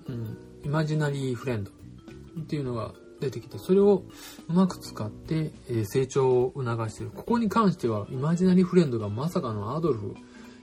[0.08, 0.38] うん。
[0.64, 4.04] イマジナリーフレンドっていうのが出てきて、それを
[4.48, 7.12] うまく使って、え成長を促している。
[7.12, 10.14] ここに関しては、イマジナリーフレンドがまさかのアドルフ、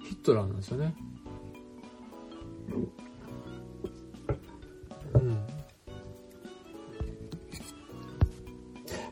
[0.04, 0.96] ヒットラーなんですよね。
[5.14, 5.48] うん。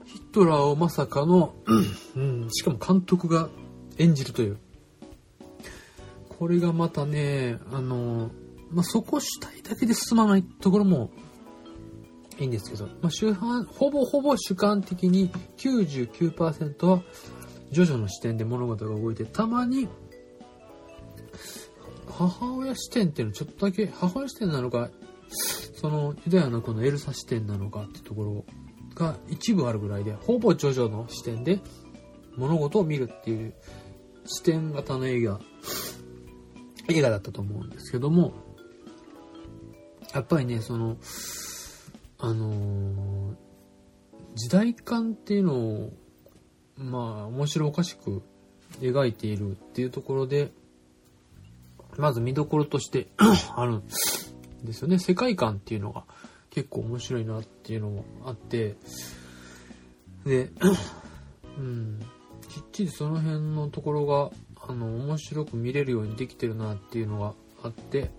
[0.05, 1.55] ヒットラーをまさかの、
[2.15, 3.49] うん、しかも監督が
[3.97, 4.57] 演じるという。
[6.37, 8.31] これがまたね、あの、
[8.69, 11.11] まあ、そこ主体だけで進まないところも
[12.39, 17.01] いいんですけど、まあ、主犯、ほぼほぼ主観的に99%は
[17.71, 19.87] ジョジョの視点で物事が動いて、たまに
[22.07, 24.89] 母親視点っていうのちょっとだけ母親視点なのか、
[25.75, 28.45] そのユダヤのこのエルサ視点なのかってところ
[28.95, 31.59] が一部あるぐらいで、ほぼジョジョの視点で
[32.37, 33.53] 物事を見るっていう
[34.25, 35.39] 視点型の映画、
[36.89, 38.33] 映画だったと思うんですけども、
[40.13, 40.97] やっぱりね、その、
[42.17, 43.35] あのー、
[44.35, 45.93] 時代感っていうのを、
[46.77, 48.21] まあ、面白おかしく
[48.79, 50.51] 描いているっていうところで、
[51.97, 53.07] まず見どころとして
[53.55, 53.83] あるん
[54.63, 54.99] ですよね。
[54.99, 56.03] 世界観っていうのが
[56.49, 58.75] 結構面白いなっていうのもあって、
[60.25, 60.51] で、
[61.57, 61.99] うん、
[62.49, 64.31] きっちりその辺のところが、
[64.67, 68.11] あの、面白く見れるようにできてるなっていうのがあって、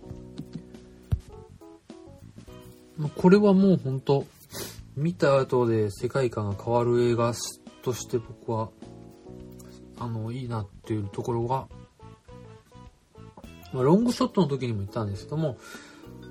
[3.16, 4.26] これはもう本当
[4.96, 7.34] 見た後で世界観が変わる映画
[7.82, 8.70] として僕は、
[9.98, 11.68] あの、いいなっていうところが、
[13.72, 15.58] ま、ロングショットの時にも言ったんですけども、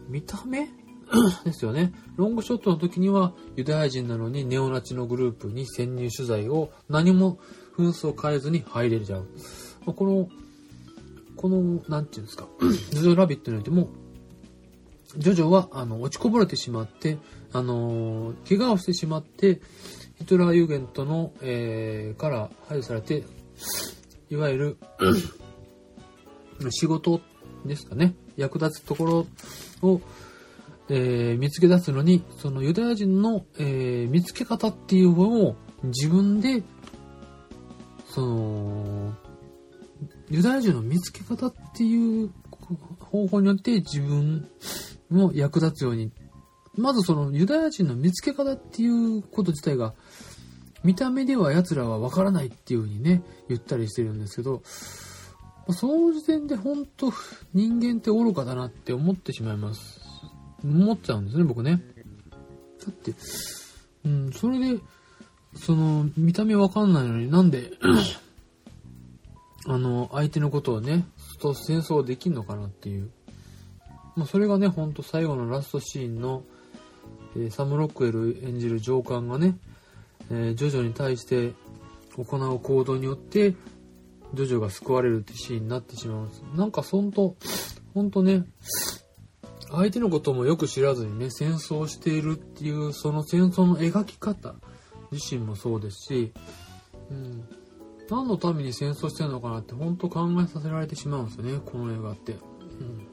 [0.07, 0.67] 見た目
[1.45, 1.93] ですよね。
[2.15, 7.37] ロングショットの時にはユダヤ人なのにネオナチのグループに潜入取材を何も
[7.77, 9.27] 紛争を変えずに入れちゃう。
[9.85, 10.27] まこの、
[11.35, 12.47] この、なんていうんですか、
[12.91, 13.89] ジョジョラビットにおいても、
[15.17, 17.17] ジョジョは、あの、落ちこぼれてしまって、
[17.53, 19.61] あのー怪我をしてしまって、
[20.17, 23.23] ヒトラーユーゲントの、えーから排除されて、
[24.29, 24.77] いわゆる、
[26.69, 27.21] 仕事
[27.65, 29.05] ですかね、役立つとこ
[29.81, 30.01] ろを、
[30.89, 36.63] えー見つけ出すのに、そのユダヤ人の、えー見つけ方っていうのを自分で、
[38.09, 39.13] その、
[40.29, 42.31] ユダヤ人の見つけ方っていう
[42.99, 44.49] 方法によって自分
[45.09, 46.11] も役立つように、
[46.75, 49.93] まずそのユダヤ人の見つけ方っていうこと自体が、
[50.83, 54.61] 見た目では奴らはわからないっていう風にね、言ったりしてるんですけど、
[55.69, 57.11] その時点で本当
[57.53, 59.99] 人間って愚かだなって思ってしまいます。
[60.63, 61.81] 思っちゃうんですね、僕ね。
[62.85, 63.13] だって、
[64.05, 64.79] うん、それで、
[65.55, 67.71] その、見た目わかんないのになんで、
[69.67, 71.05] あの、相手のことをね、
[71.39, 73.11] と戦争できんのかなっていう。
[74.15, 76.43] まあ、それがね、ほんと最後のラストシーンの、
[77.35, 79.57] えーサム・ロックウェル演じる上官がね、
[80.29, 81.53] えージョジョに対して
[82.15, 83.51] 行う行動によって、
[84.33, 86.43] ジョジョが救われるってシーンになってしまうんです。
[86.55, 87.35] なんかそんと、
[87.93, 88.45] ほんとね、
[89.71, 94.55] 相手のこともよく知らずにね、戦争しているっていう、その戦争の描き方
[95.11, 96.33] 自身もそうですし、
[97.09, 97.43] うん、
[98.09, 102.33] 何のために戦争してるのかなって本当考えさせられてしまうんですよね、この映画って。
[102.33, 102.35] う
[102.83, 103.07] ん、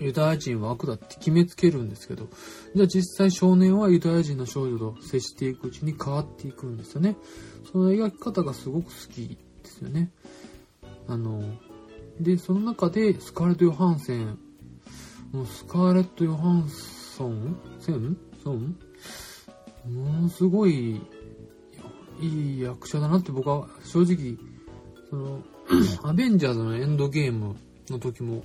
[0.00, 2.28] ユダヤ人は悪だって決めつけるんですけど、
[2.74, 7.16] じゃあ実際少年はユダヤ人の少女と接していくうちに変わっていくんですよね。
[7.70, 10.10] その描き方がすごく好きですよね。
[11.06, 11.42] あの、
[12.20, 14.38] で、その中でスカーレット・ヨハンセン、
[15.32, 18.16] もうスカーレット・ヨハンソンセン？
[18.42, 18.76] ソン？
[19.86, 21.00] ものすごい
[22.20, 24.36] いい役者だなって僕は正直、
[25.10, 25.42] その、
[26.02, 27.56] アベンジャーズのエンドゲーム
[27.88, 28.44] の時も、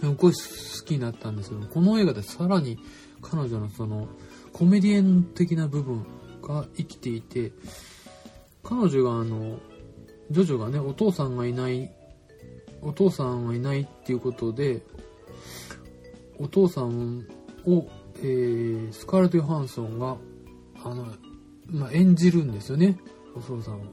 [0.00, 2.78] すごい好きになったんですけど、この映画でさらに
[3.22, 4.08] 彼女のその、
[4.52, 6.04] コメディエン的な部分
[6.42, 7.52] が生きていて、
[8.62, 9.58] 彼女があの、
[10.30, 11.90] ジョジョがね、お父さんがいない、
[12.82, 14.82] お父さんはいないっていうことで、
[16.38, 17.26] お父さん
[17.66, 17.86] を、
[18.16, 20.16] えー、スカーレット・ヨハンソンが、
[20.82, 21.06] あの、
[21.66, 22.98] まあ、演じるんですよね、
[23.34, 23.84] お父さんを。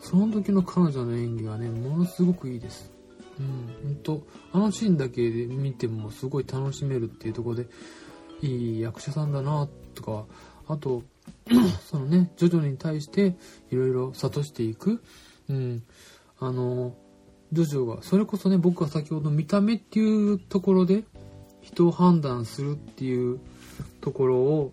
[0.00, 2.91] その時の彼女の演技がね、ものすごくいいです。
[3.38, 7.66] うん、ほん、あのシーンだけで見てもすごい楽しめるっていうとこで、
[8.42, 10.26] いい役者さんだな、とか、
[10.68, 11.02] あと、
[11.88, 13.36] そのね、徐々に対して
[13.70, 15.02] いろいろ諭していく。
[15.48, 15.82] うん。
[16.38, 16.94] あの、
[17.52, 21.04] ジョジョが、それこそね、僕が先ほど見た目っていうところで
[21.60, 23.40] 人を判断するっていう
[24.00, 24.72] ところを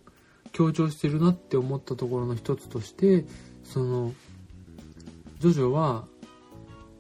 [0.52, 3.26] 強調してるなって思ったところの一つとして、
[3.64, 4.14] その、
[5.40, 6.08] ジョジョは、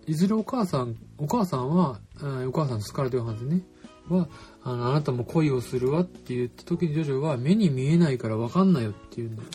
[0.09, 1.99] いずれお母さん、お母さんは、
[2.47, 3.61] お母さんスカーレット・ヨハンズね、
[4.09, 4.27] は、
[4.63, 9.49] あの、あなたも恋をするわって言った時にジョジョは目に見えないからわかんないよって言うんだよ。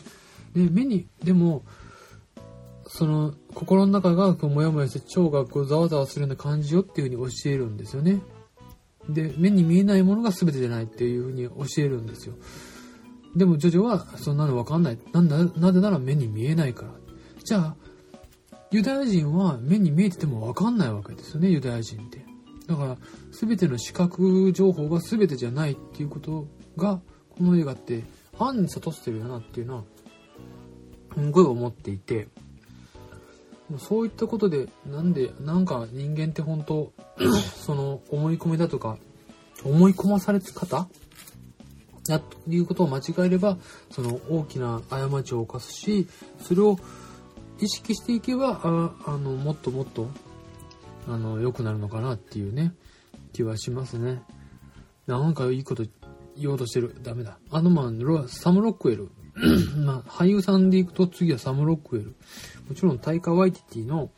[0.55, 1.64] で、目に、でも、
[2.87, 8.21] その、心の中がこうモヤモヤして腸がこうざわざわするような感じよっていう風に教えるんですよね。
[9.09, 12.35] で、目に見えないものが全てじゃないっていう風に教えるんですよ。
[13.35, 14.99] でもジョジョはそんなのわかんない。
[15.12, 16.93] なんだ、なぜなら目に見えないから。
[17.43, 17.77] じゃあ、
[18.75, 22.27] ユダヤ人は目に見えててもわかんないわけですよね、ユダヤ人って。
[22.67, 22.97] だから、
[23.31, 27.01] 全ての視覚情報が全てじゃないっていうことが、
[27.39, 28.03] この映画って
[28.37, 29.85] 暗に悟ってるよなっていうのは、
[31.15, 32.27] すごい思っていて、
[33.79, 36.93] そういったことで、なんで、なんか人間って本当
[37.55, 38.99] その思い込みだとか、
[39.65, 40.89] 思い込まされ方？
[42.09, 43.57] やということを間違えれば、
[43.93, 46.09] その大きな過ちを犯すし、
[46.41, 46.77] それを
[47.64, 50.09] 意識していけば、ああの、もっともっと、
[51.09, 52.75] あの、良くなるのかなっていうね、
[53.33, 54.23] 気はしますね。
[55.06, 55.85] なんかいいこと
[56.37, 56.94] 言おうとしてる。
[57.02, 57.38] ダメだ。
[57.50, 59.10] あのまあ、ロサム・ロックウェル。
[59.85, 62.15] まあ、俳優さんで行くと次はサム・ロックウェル。
[62.69, 64.10] もちろんタイカ・ワイティティの、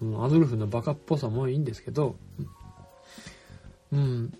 [0.00, 2.14] うんアドルフのバカっぽさもいいんですけど、
[3.92, 4.32] うん、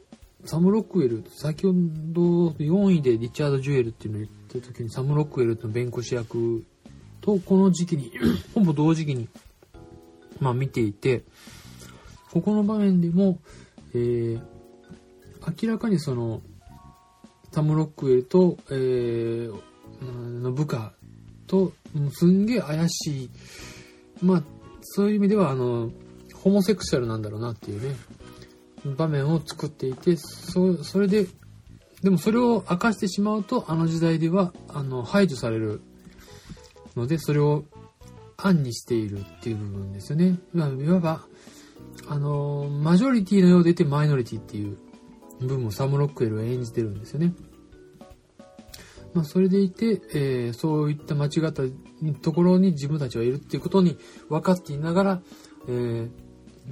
[0.44, 6.64] サム・ロックウェル、先ほど4位でリチャード・ジュエルっていうのを言った時にサム・ロックウェルの弁護士役
[7.20, 8.12] とこの時期に、
[8.54, 9.28] ほぼ同時期に、
[10.40, 11.24] まあ見ていて、
[12.32, 13.38] ここの場面でも、
[13.94, 14.40] えー、
[15.64, 16.42] 明らかにその、
[17.50, 19.62] タム・ロックウェルと、えー、
[20.02, 20.92] の部下
[21.46, 21.72] と、
[22.12, 23.30] すんげえ怪しい、
[24.22, 24.42] まあ、
[24.82, 25.90] そういう意味では、あの、
[26.34, 27.96] ホモセクシャルなんだろうなっていうね、
[28.96, 31.26] 場面を作っていて、そ、それで、
[32.02, 35.80] でもそれを明かしてしまうと、あの時代では、あの、排除される
[36.98, 37.64] ので、それを
[38.36, 40.38] 暗にしているっていう部分ですよね。
[40.54, 41.22] いわば、
[42.08, 44.78] あの、マジョリティのようでいてマイノリティっていう
[45.40, 47.32] 部分をサム・ロックウェルは演じてるんですよね。
[49.14, 51.62] まあ、それでいて、えー、そういった間違った
[52.20, 53.96] ところに自分たちはいるっていうことに
[54.28, 55.22] 分かっていながら、
[55.68, 56.10] えー、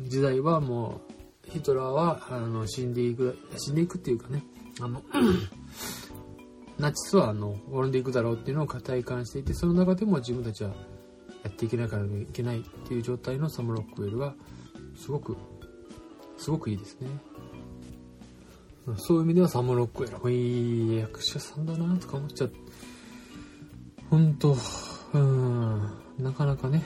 [0.08, 1.00] 時代はも
[1.48, 4.44] う、ヒトラーは、あの、死んでいく、死んでいくっていうかね、
[4.80, 5.02] あの、
[6.78, 10.70] ナチスは、あの、滅んでいくだろうっていうのを体感していて、その中でも自分たちは
[11.42, 14.34] やっていけないからいけないっていう状態のサム・ロックウェルは、
[14.96, 15.36] すごく、
[16.36, 17.08] すごくいいですね。
[18.98, 22.52] そういう意味ではサム・ロックウェルもいい役者さんだなとか思っちゃう。
[24.10, 24.56] ほんと、
[25.12, 25.80] うん、
[26.18, 26.82] なかなかね。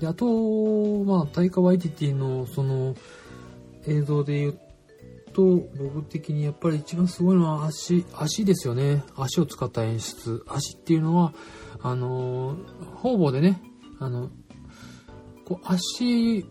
[0.00, 2.96] で、あと、まあ、タイカ・ワイティティのその
[3.86, 4.58] 映像で言う
[5.32, 5.44] と、
[5.94, 9.02] 僕的にやっぱり一番すごいのは足、足ですよね。
[9.16, 10.44] 足を使った演出。
[10.48, 11.34] 足っていうのは、
[11.82, 12.56] あの、
[12.96, 13.62] 方々でね、
[13.98, 14.30] あの、
[15.44, 16.46] こう足、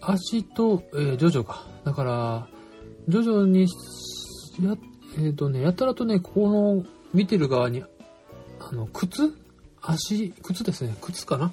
[0.00, 1.66] 足と、えー、ジョジョか。
[1.84, 2.48] だから、
[3.08, 3.68] 徐々に、
[4.62, 4.76] や、
[5.16, 7.84] えっ、ー、とね、やたらとね、ここの見てる側に、
[8.60, 9.34] あの、靴？
[9.80, 10.96] 足、靴ですね。
[11.00, 11.52] 靴かな？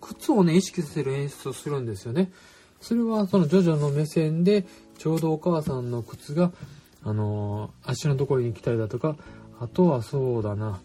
[0.00, 2.32] 靴をね、意識させる演出をするんですよね。
[2.80, 4.64] それは、そのジョジョの目線で、
[4.98, 6.52] ちょうどお母さんの靴が、
[7.02, 9.16] あの、足のところに来たりだとか、
[9.58, 10.80] あとはそうだな、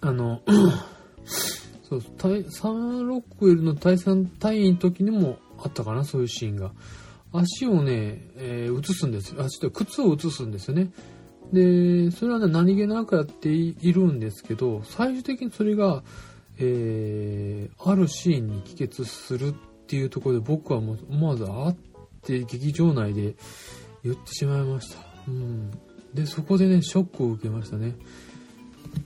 [0.00, 0.42] あの、
[1.82, 2.02] そう、
[2.50, 6.72] サンロックウェルの対戦隊員の時にもあったかな、そういうシーンが。
[7.32, 9.42] 足をね、えー、移すんですよ。
[9.42, 10.90] 足と靴を移すんですよね。
[11.52, 16.02] で、それはね、何気なくやっているんですけど、最終的にそれが、
[16.58, 19.54] えー、あるシーンに帰結するっ
[19.90, 21.76] ていうところで僕はもう思わずあっ
[22.22, 23.34] て劇場内で
[24.04, 25.00] 言ってしまいました。
[25.26, 25.72] うん。
[26.14, 27.96] で、そこでね、ショックを受けましたね。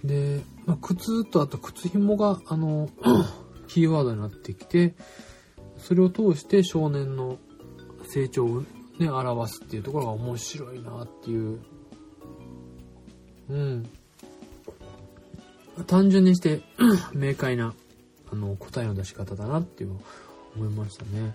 [0.05, 2.91] で、まあ、靴とあと靴紐が、あの、
[3.67, 4.95] キーワードになってきて、
[5.79, 7.39] それを通して少年の
[8.07, 8.63] 成長を
[8.99, 11.61] ね、表すっていうところが面白いなっていう。
[13.49, 13.89] うん。
[15.87, 16.61] 単純にして
[17.15, 17.75] 明快な、
[18.31, 19.99] あの、答えの出し方だなっていう
[20.57, 21.35] 思いましたね。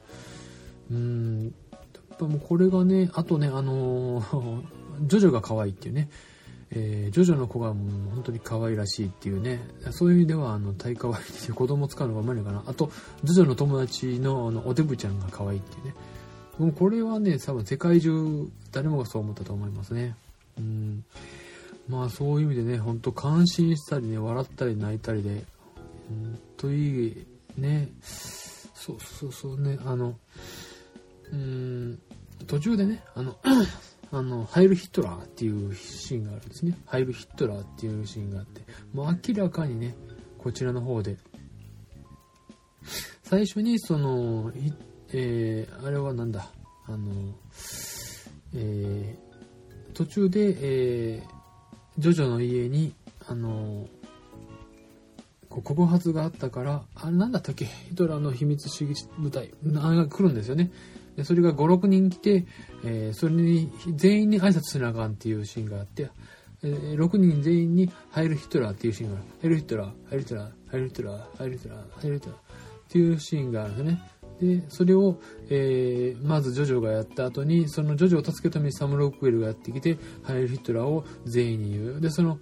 [0.91, 1.53] うん。
[1.72, 1.80] や
[2.15, 4.63] っぱもうこれがね、あとね、あのー、
[5.07, 6.09] ジョジョが可愛いっていうね。
[6.72, 9.59] えー、ジョジョの子がもう本当に可愛らしいっていうね、
[9.91, 12.63] そういう意味では、あの、大可愛いって子供使うのがうまいのかな。
[12.67, 12.91] あと、
[13.24, 15.95] ジョジョの友達の、あの、おデブちゃんが可愛いっていうね。
[16.59, 20.15] もうこれはね、多分世界中誰もがそう思ったと思いますね。
[20.57, 21.03] うん。
[21.88, 25.45] まあそういう意味でね、ほんと感心したりね、笑ったり泣いたりで、
[26.11, 27.26] うんといい、
[27.57, 27.89] ね、
[28.80, 30.17] そうそうそうね、あの、
[31.34, 31.99] うん、
[32.47, 33.38] 途中でね、あの、
[34.11, 36.77] あの、ハイル・ヒットラーっていうシーンがあるんですね。
[36.86, 38.61] ハイル・ヒットラーっていうシーンがあって、
[38.93, 39.95] もう明らかにね、
[40.38, 41.17] こちらの方で、
[43.23, 44.53] 最初にその、
[45.11, 46.49] えー、あれはなんだ、
[46.88, 47.36] あの、
[48.55, 52.95] えー、途中で、えー、ジョジョの家に、
[53.27, 53.89] あの、
[55.49, 57.65] こう告発があったから、あれなんだったっけ？
[57.65, 60.71] ヒトラーの秘密主義部隊、あれが来るんですよね。
[61.15, 62.45] でそれが5、6人来て、
[62.85, 66.09] えー、それに全員に挨拶すなあかんっていうシーンがあって、
[66.63, 69.25] えー、6人全員にハイル・ヒトラーっていうシーンがある。
[69.41, 72.41] ハイル・ヒトラー、ハイル・ヒトラー、ハイル・ヒトラー、ハイル・ヒトラー、ハイル・ヒトラーっ
[72.89, 74.01] ていうシーンがあるんですね。
[74.41, 75.19] で、それを、
[75.49, 82.01] えー、まずジョジョがやった後に、そのジョジョを助けるためにサム・ロックウェルがやってきて、ハイル・ヒトラーを全員に言う。
[82.01, 82.39] で、その、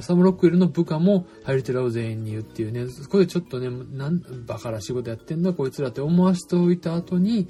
[0.00, 7.48] サム・ロックウェルの部下もハイル・ヒットラーを全員に言うっていうね、そこれちょっとね、なん、バカらしいことやってんだ、こいつらって思わせておいた後に、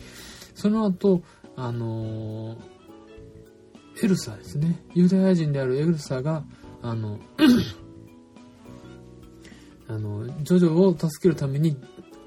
[0.54, 1.22] その後、
[1.56, 4.82] あのー、エルサですね。
[4.94, 6.44] ユダヤ人であるエルサが、
[6.82, 7.18] あの、
[9.88, 11.76] あの、ジョジョを助けるために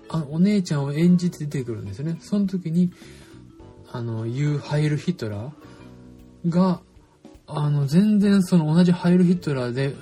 [0.10, 2.18] あお姉ちゃんを演じて出てくるんですよね。
[2.22, 2.92] その時に、
[3.92, 6.82] あの、言うハイル・ヒトラーが、
[7.48, 9.94] あの、全然その同じハイル・ヒトラーで、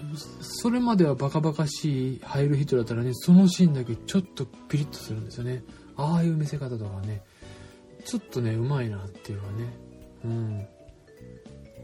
[0.41, 5.63] それまではバカバカしいハイル・ヒトラーだったらね、そのシーンだけちょっとピリッとするんですよね。
[5.97, 7.21] ああいう見せ方とかね、
[8.05, 9.73] ちょっとね、うまいなっていうかね、
[10.25, 10.67] うん、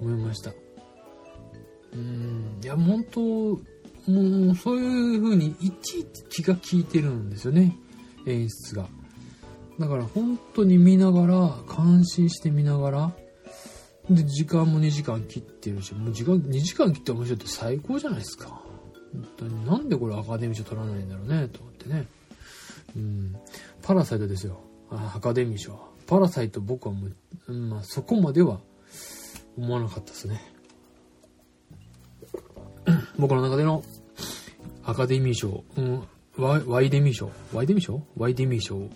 [0.01, 0.51] 思いました。
[1.93, 7.75] うん、いや、本当、もうそういう風にいちいち気が利いてるんですよね。
[8.25, 8.87] 演出が。
[9.79, 13.15] だから本当に見ながら、感心して見ながら、
[14.09, 18.61] で、時間も2時間切ってるし、もう時間、2時間切って面白いって最高じゃないですか。
[19.13, 22.07] 本当になんでこれアカデミー賞取らないんだろうね、と思ってね。
[22.95, 23.35] うん。
[23.81, 24.59] パラサイトですよ。
[24.91, 25.79] アカデミー賞。
[26.07, 27.07] パラサイト僕はも
[27.47, 28.59] う、まあそこまでは
[29.57, 30.41] 思わなかったですね。
[33.17, 33.83] 僕の中での
[34.83, 36.03] アカデミー賞、うん、
[36.37, 38.01] ワワイデミー賞、ワイデミー賞？
[38.17, 38.89] ワイデミー賞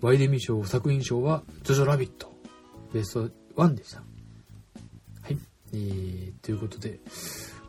[0.00, 2.32] ワイデミー賞作品賞は、ジョジョラビット、
[2.92, 3.98] ベスト1でした。
[3.98, 5.38] はい。
[5.72, 7.00] えー、ということで、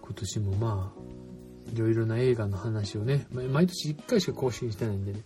[0.01, 5.23] 今年もまあ、いろいろな映画の話をね、毎年1回しか更新してないんでね、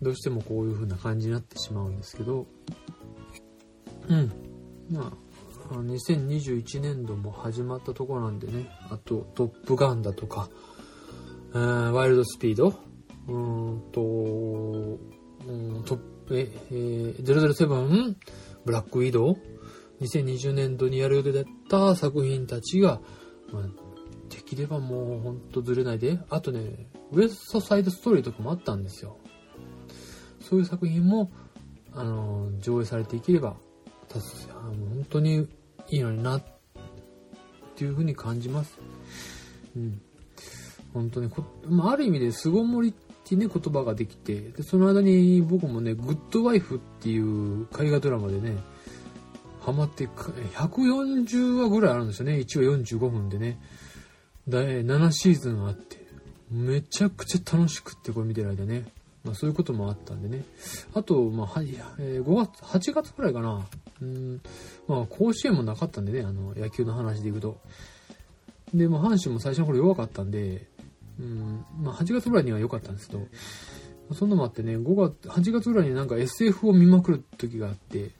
[0.00, 2.46] どうしてもこういう風な感じになってしまうんですけど、
[4.08, 4.32] うん。
[4.90, 5.12] ま
[5.70, 10.48] あ、2021年度も始まったところなんでね、あと、トップガンだとか、
[11.52, 12.74] ワイルドスピード、
[13.28, 18.14] うんと、うん、トップえ、えー、007、
[18.64, 19.36] ブラックウィドウ、
[20.00, 23.00] 2020年度にやる予定だった作品たちが、
[23.52, 23.62] まあ、
[24.28, 29.16] できればもうほんとずれないで、あとね、ウエストサイドストーリーとかもあったんですよ。
[30.40, 31.30] そういう作品も、
[31.92, 33.56] あの、上映されていければ、
[34.10, 35.48] あの本当に
[35.90, 36.42] いいのにな、っ
[37.76, 38.78] ていうふうに感じます。
[39.76, 40.00] うん。
[40.92, 42.92] 本当にこ、まあ、ある意味で巣ごもりっ
[43.24, 48.56] てね、言葉ができて、で、その間に僕もね、グッドワイフっていう海外ドラマでね、
[49.68, 52.36] ハマって、140話ぐらいあるんですよね。
[52.36, 53.60] 1話45分でね。
[54.48, 55.98] 7シーズンあって、
[56.50, 58.86] めちゃくちゃ楽しくってこれ見てる間ね。
[59.24, 60.42] まあそういうこともあったんでね。
[60.94, 63.66] あと、まあ、はい、えー、5月、8月くらいかな。
[64.00, 64.40] うん、
[64.86, 67.60] まあ甲子園もなかったんでね、あの、野球の話でいくと。
[68.72, 70.66] で、まあ阪神も最初の頃弱かったんで、
[71.20, 73.26] うん、まあ8月ぐらいには良かったんですけど、
[74.14, 78.12] そんなのもあってね、5月、8月ぐらいになんか SF を見まくる時があって、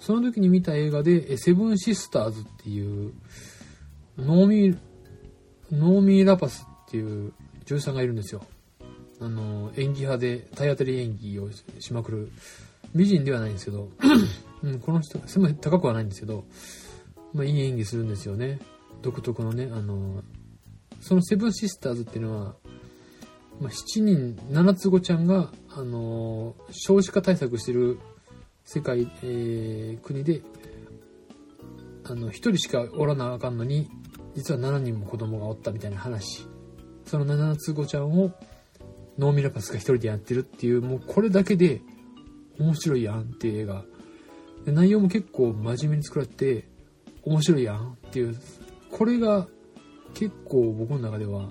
[0.00, 3.12] その時に見た映画で、セブンシスターズっていう、
[4.18, 4.78] ノーミー、
[5.72, 7.32] ノーミー・ラパスっていう
[7.64, 8.44] 女優さんがいるんですよ。
[9.20, 12.30] あの、演技派で体当たり演技をしまくる。
[12.94, 13.90] 美人ではないんですけど、
[14.62, 16.44] うん、この人、背も高くはないんですけど、
[17.32, 18.58] まあいい演技するんですよね。
[19.02, 20.22] 独特のね、あの、
[21.00, 22.56] そのセブンシスターズっていうのは、
[23.60, 27.98] まあ、7人、七つ子ちゃんが、あの、少子化対策してる
[28.66, 30.42] 世界、えー、国で、
[32.04, 33.88] あの、1人しかおらなあかんのに、
[34.34, 36.48] 実は7人も子供がおったみたいな話。
[37.04, 38.32] その七つ子ちゃんを、
[39.18, 41.80] ノーミラパスが1人でやってるっていう、もうこれだけで
[42.58, 43.84] 面白いやんっていう映画。
[44.64, 46.66] で内容も結構真面目に作られて、
[47.22, 48.36] 面白いやんっていう、
[48.90, 49.46] これが
[50.12, 51.50] 結構僕の中では、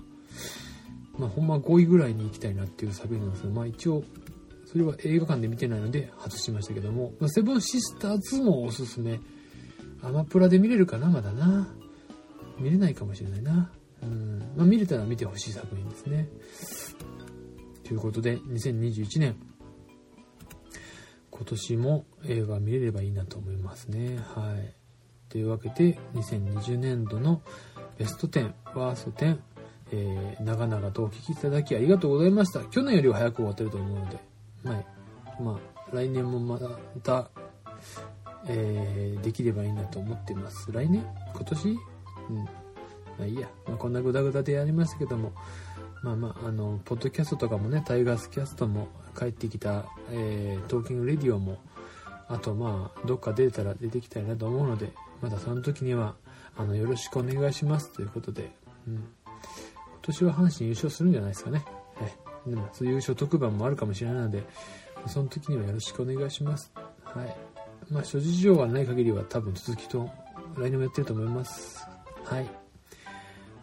[1.17, 4.03] まあ、ほんま5位ぐらいに行きたいなっていう作品なんですけど、まあ一応、
[4.65, 9.19] それは映画館で見てないので外しましたけどもま、セブンシスターズもおすすめ。
[10.01, 11.67] アマプラで見れるかなまだな。
[12.59, 13.71] 見れないかもしれないな。
[14.03, 14.39] うん。
[14.55, 16.27] まあ見れたら見てほしい作品ですね。
[17.83, 19.35] ということで、2021年、
[21.29, 24.17] 今年も映画見れればいいなと思いますね。
[24.17, 24.73] はい。
[25.29, 27.41] というわけで、2020年度の
[27.97, 29.37] ベスト10、ワースト10、
[29.91, 32.61] えー、長々とお聞きいただきありがとうございました。
[32.61, 34.17] 去年よりは早く終わってると思うので、
[34.65, 34.85] はい。
[35.41, 36.59] まあ、来年もま
[37.03, 37.29] た、
[38.47, 40.71] えー、できればいいなと思ってます。
[40.71, 41.05] 来年？
[41.33, 41.69] 今年？
[41.69, 42.35] うん。
[42.35, 42.51] ま
[43.21, 43.47] あいいや。
[43.67, 45.33] まあ、こんなグダグダでやりましたけども、
[46.03, 48.87] まあまあ、あの、ポッドキャストとかもね、タイガースキャストも
[49.17, 51.57] 帰ってきた、えー、トーキングレディオも、
[52.27, 54.91] あとまあ、どっか出たら出てきたいなと思うので、
[55.21, 56.15] またその時には、
[56.57, 58.51] あの、よろしくお願いしますということで、
[58.87, 58.93] うん。
[58.95, 59.03] 今
[60.01, 61.65] 年は阪神優勝するんじゃないですかね。
[62.45, 64.43] でも、そういう優勝特番もあるかもしれないので、
[65.07, 66.71] その時にはよろしくお願いします。
[67.03, 67.35] はい。
[67.89, 70.09] まあ、諸事情がない限りは多分続きと
[70.57, 71.87] 来年もやってると思います。
[72.23, 72.49] はい。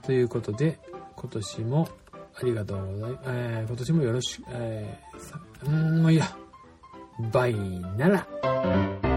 [0.03, 0.79] ということで、
[1.17, 1.89] 今年も
[2.35, 3.25] ありがとうございます。
[3.27, 6.37] えー、今年もよろしく、えー、うーん、もういいや。
[7.33, 7.55] バイ
[7.97, 9.12] なら。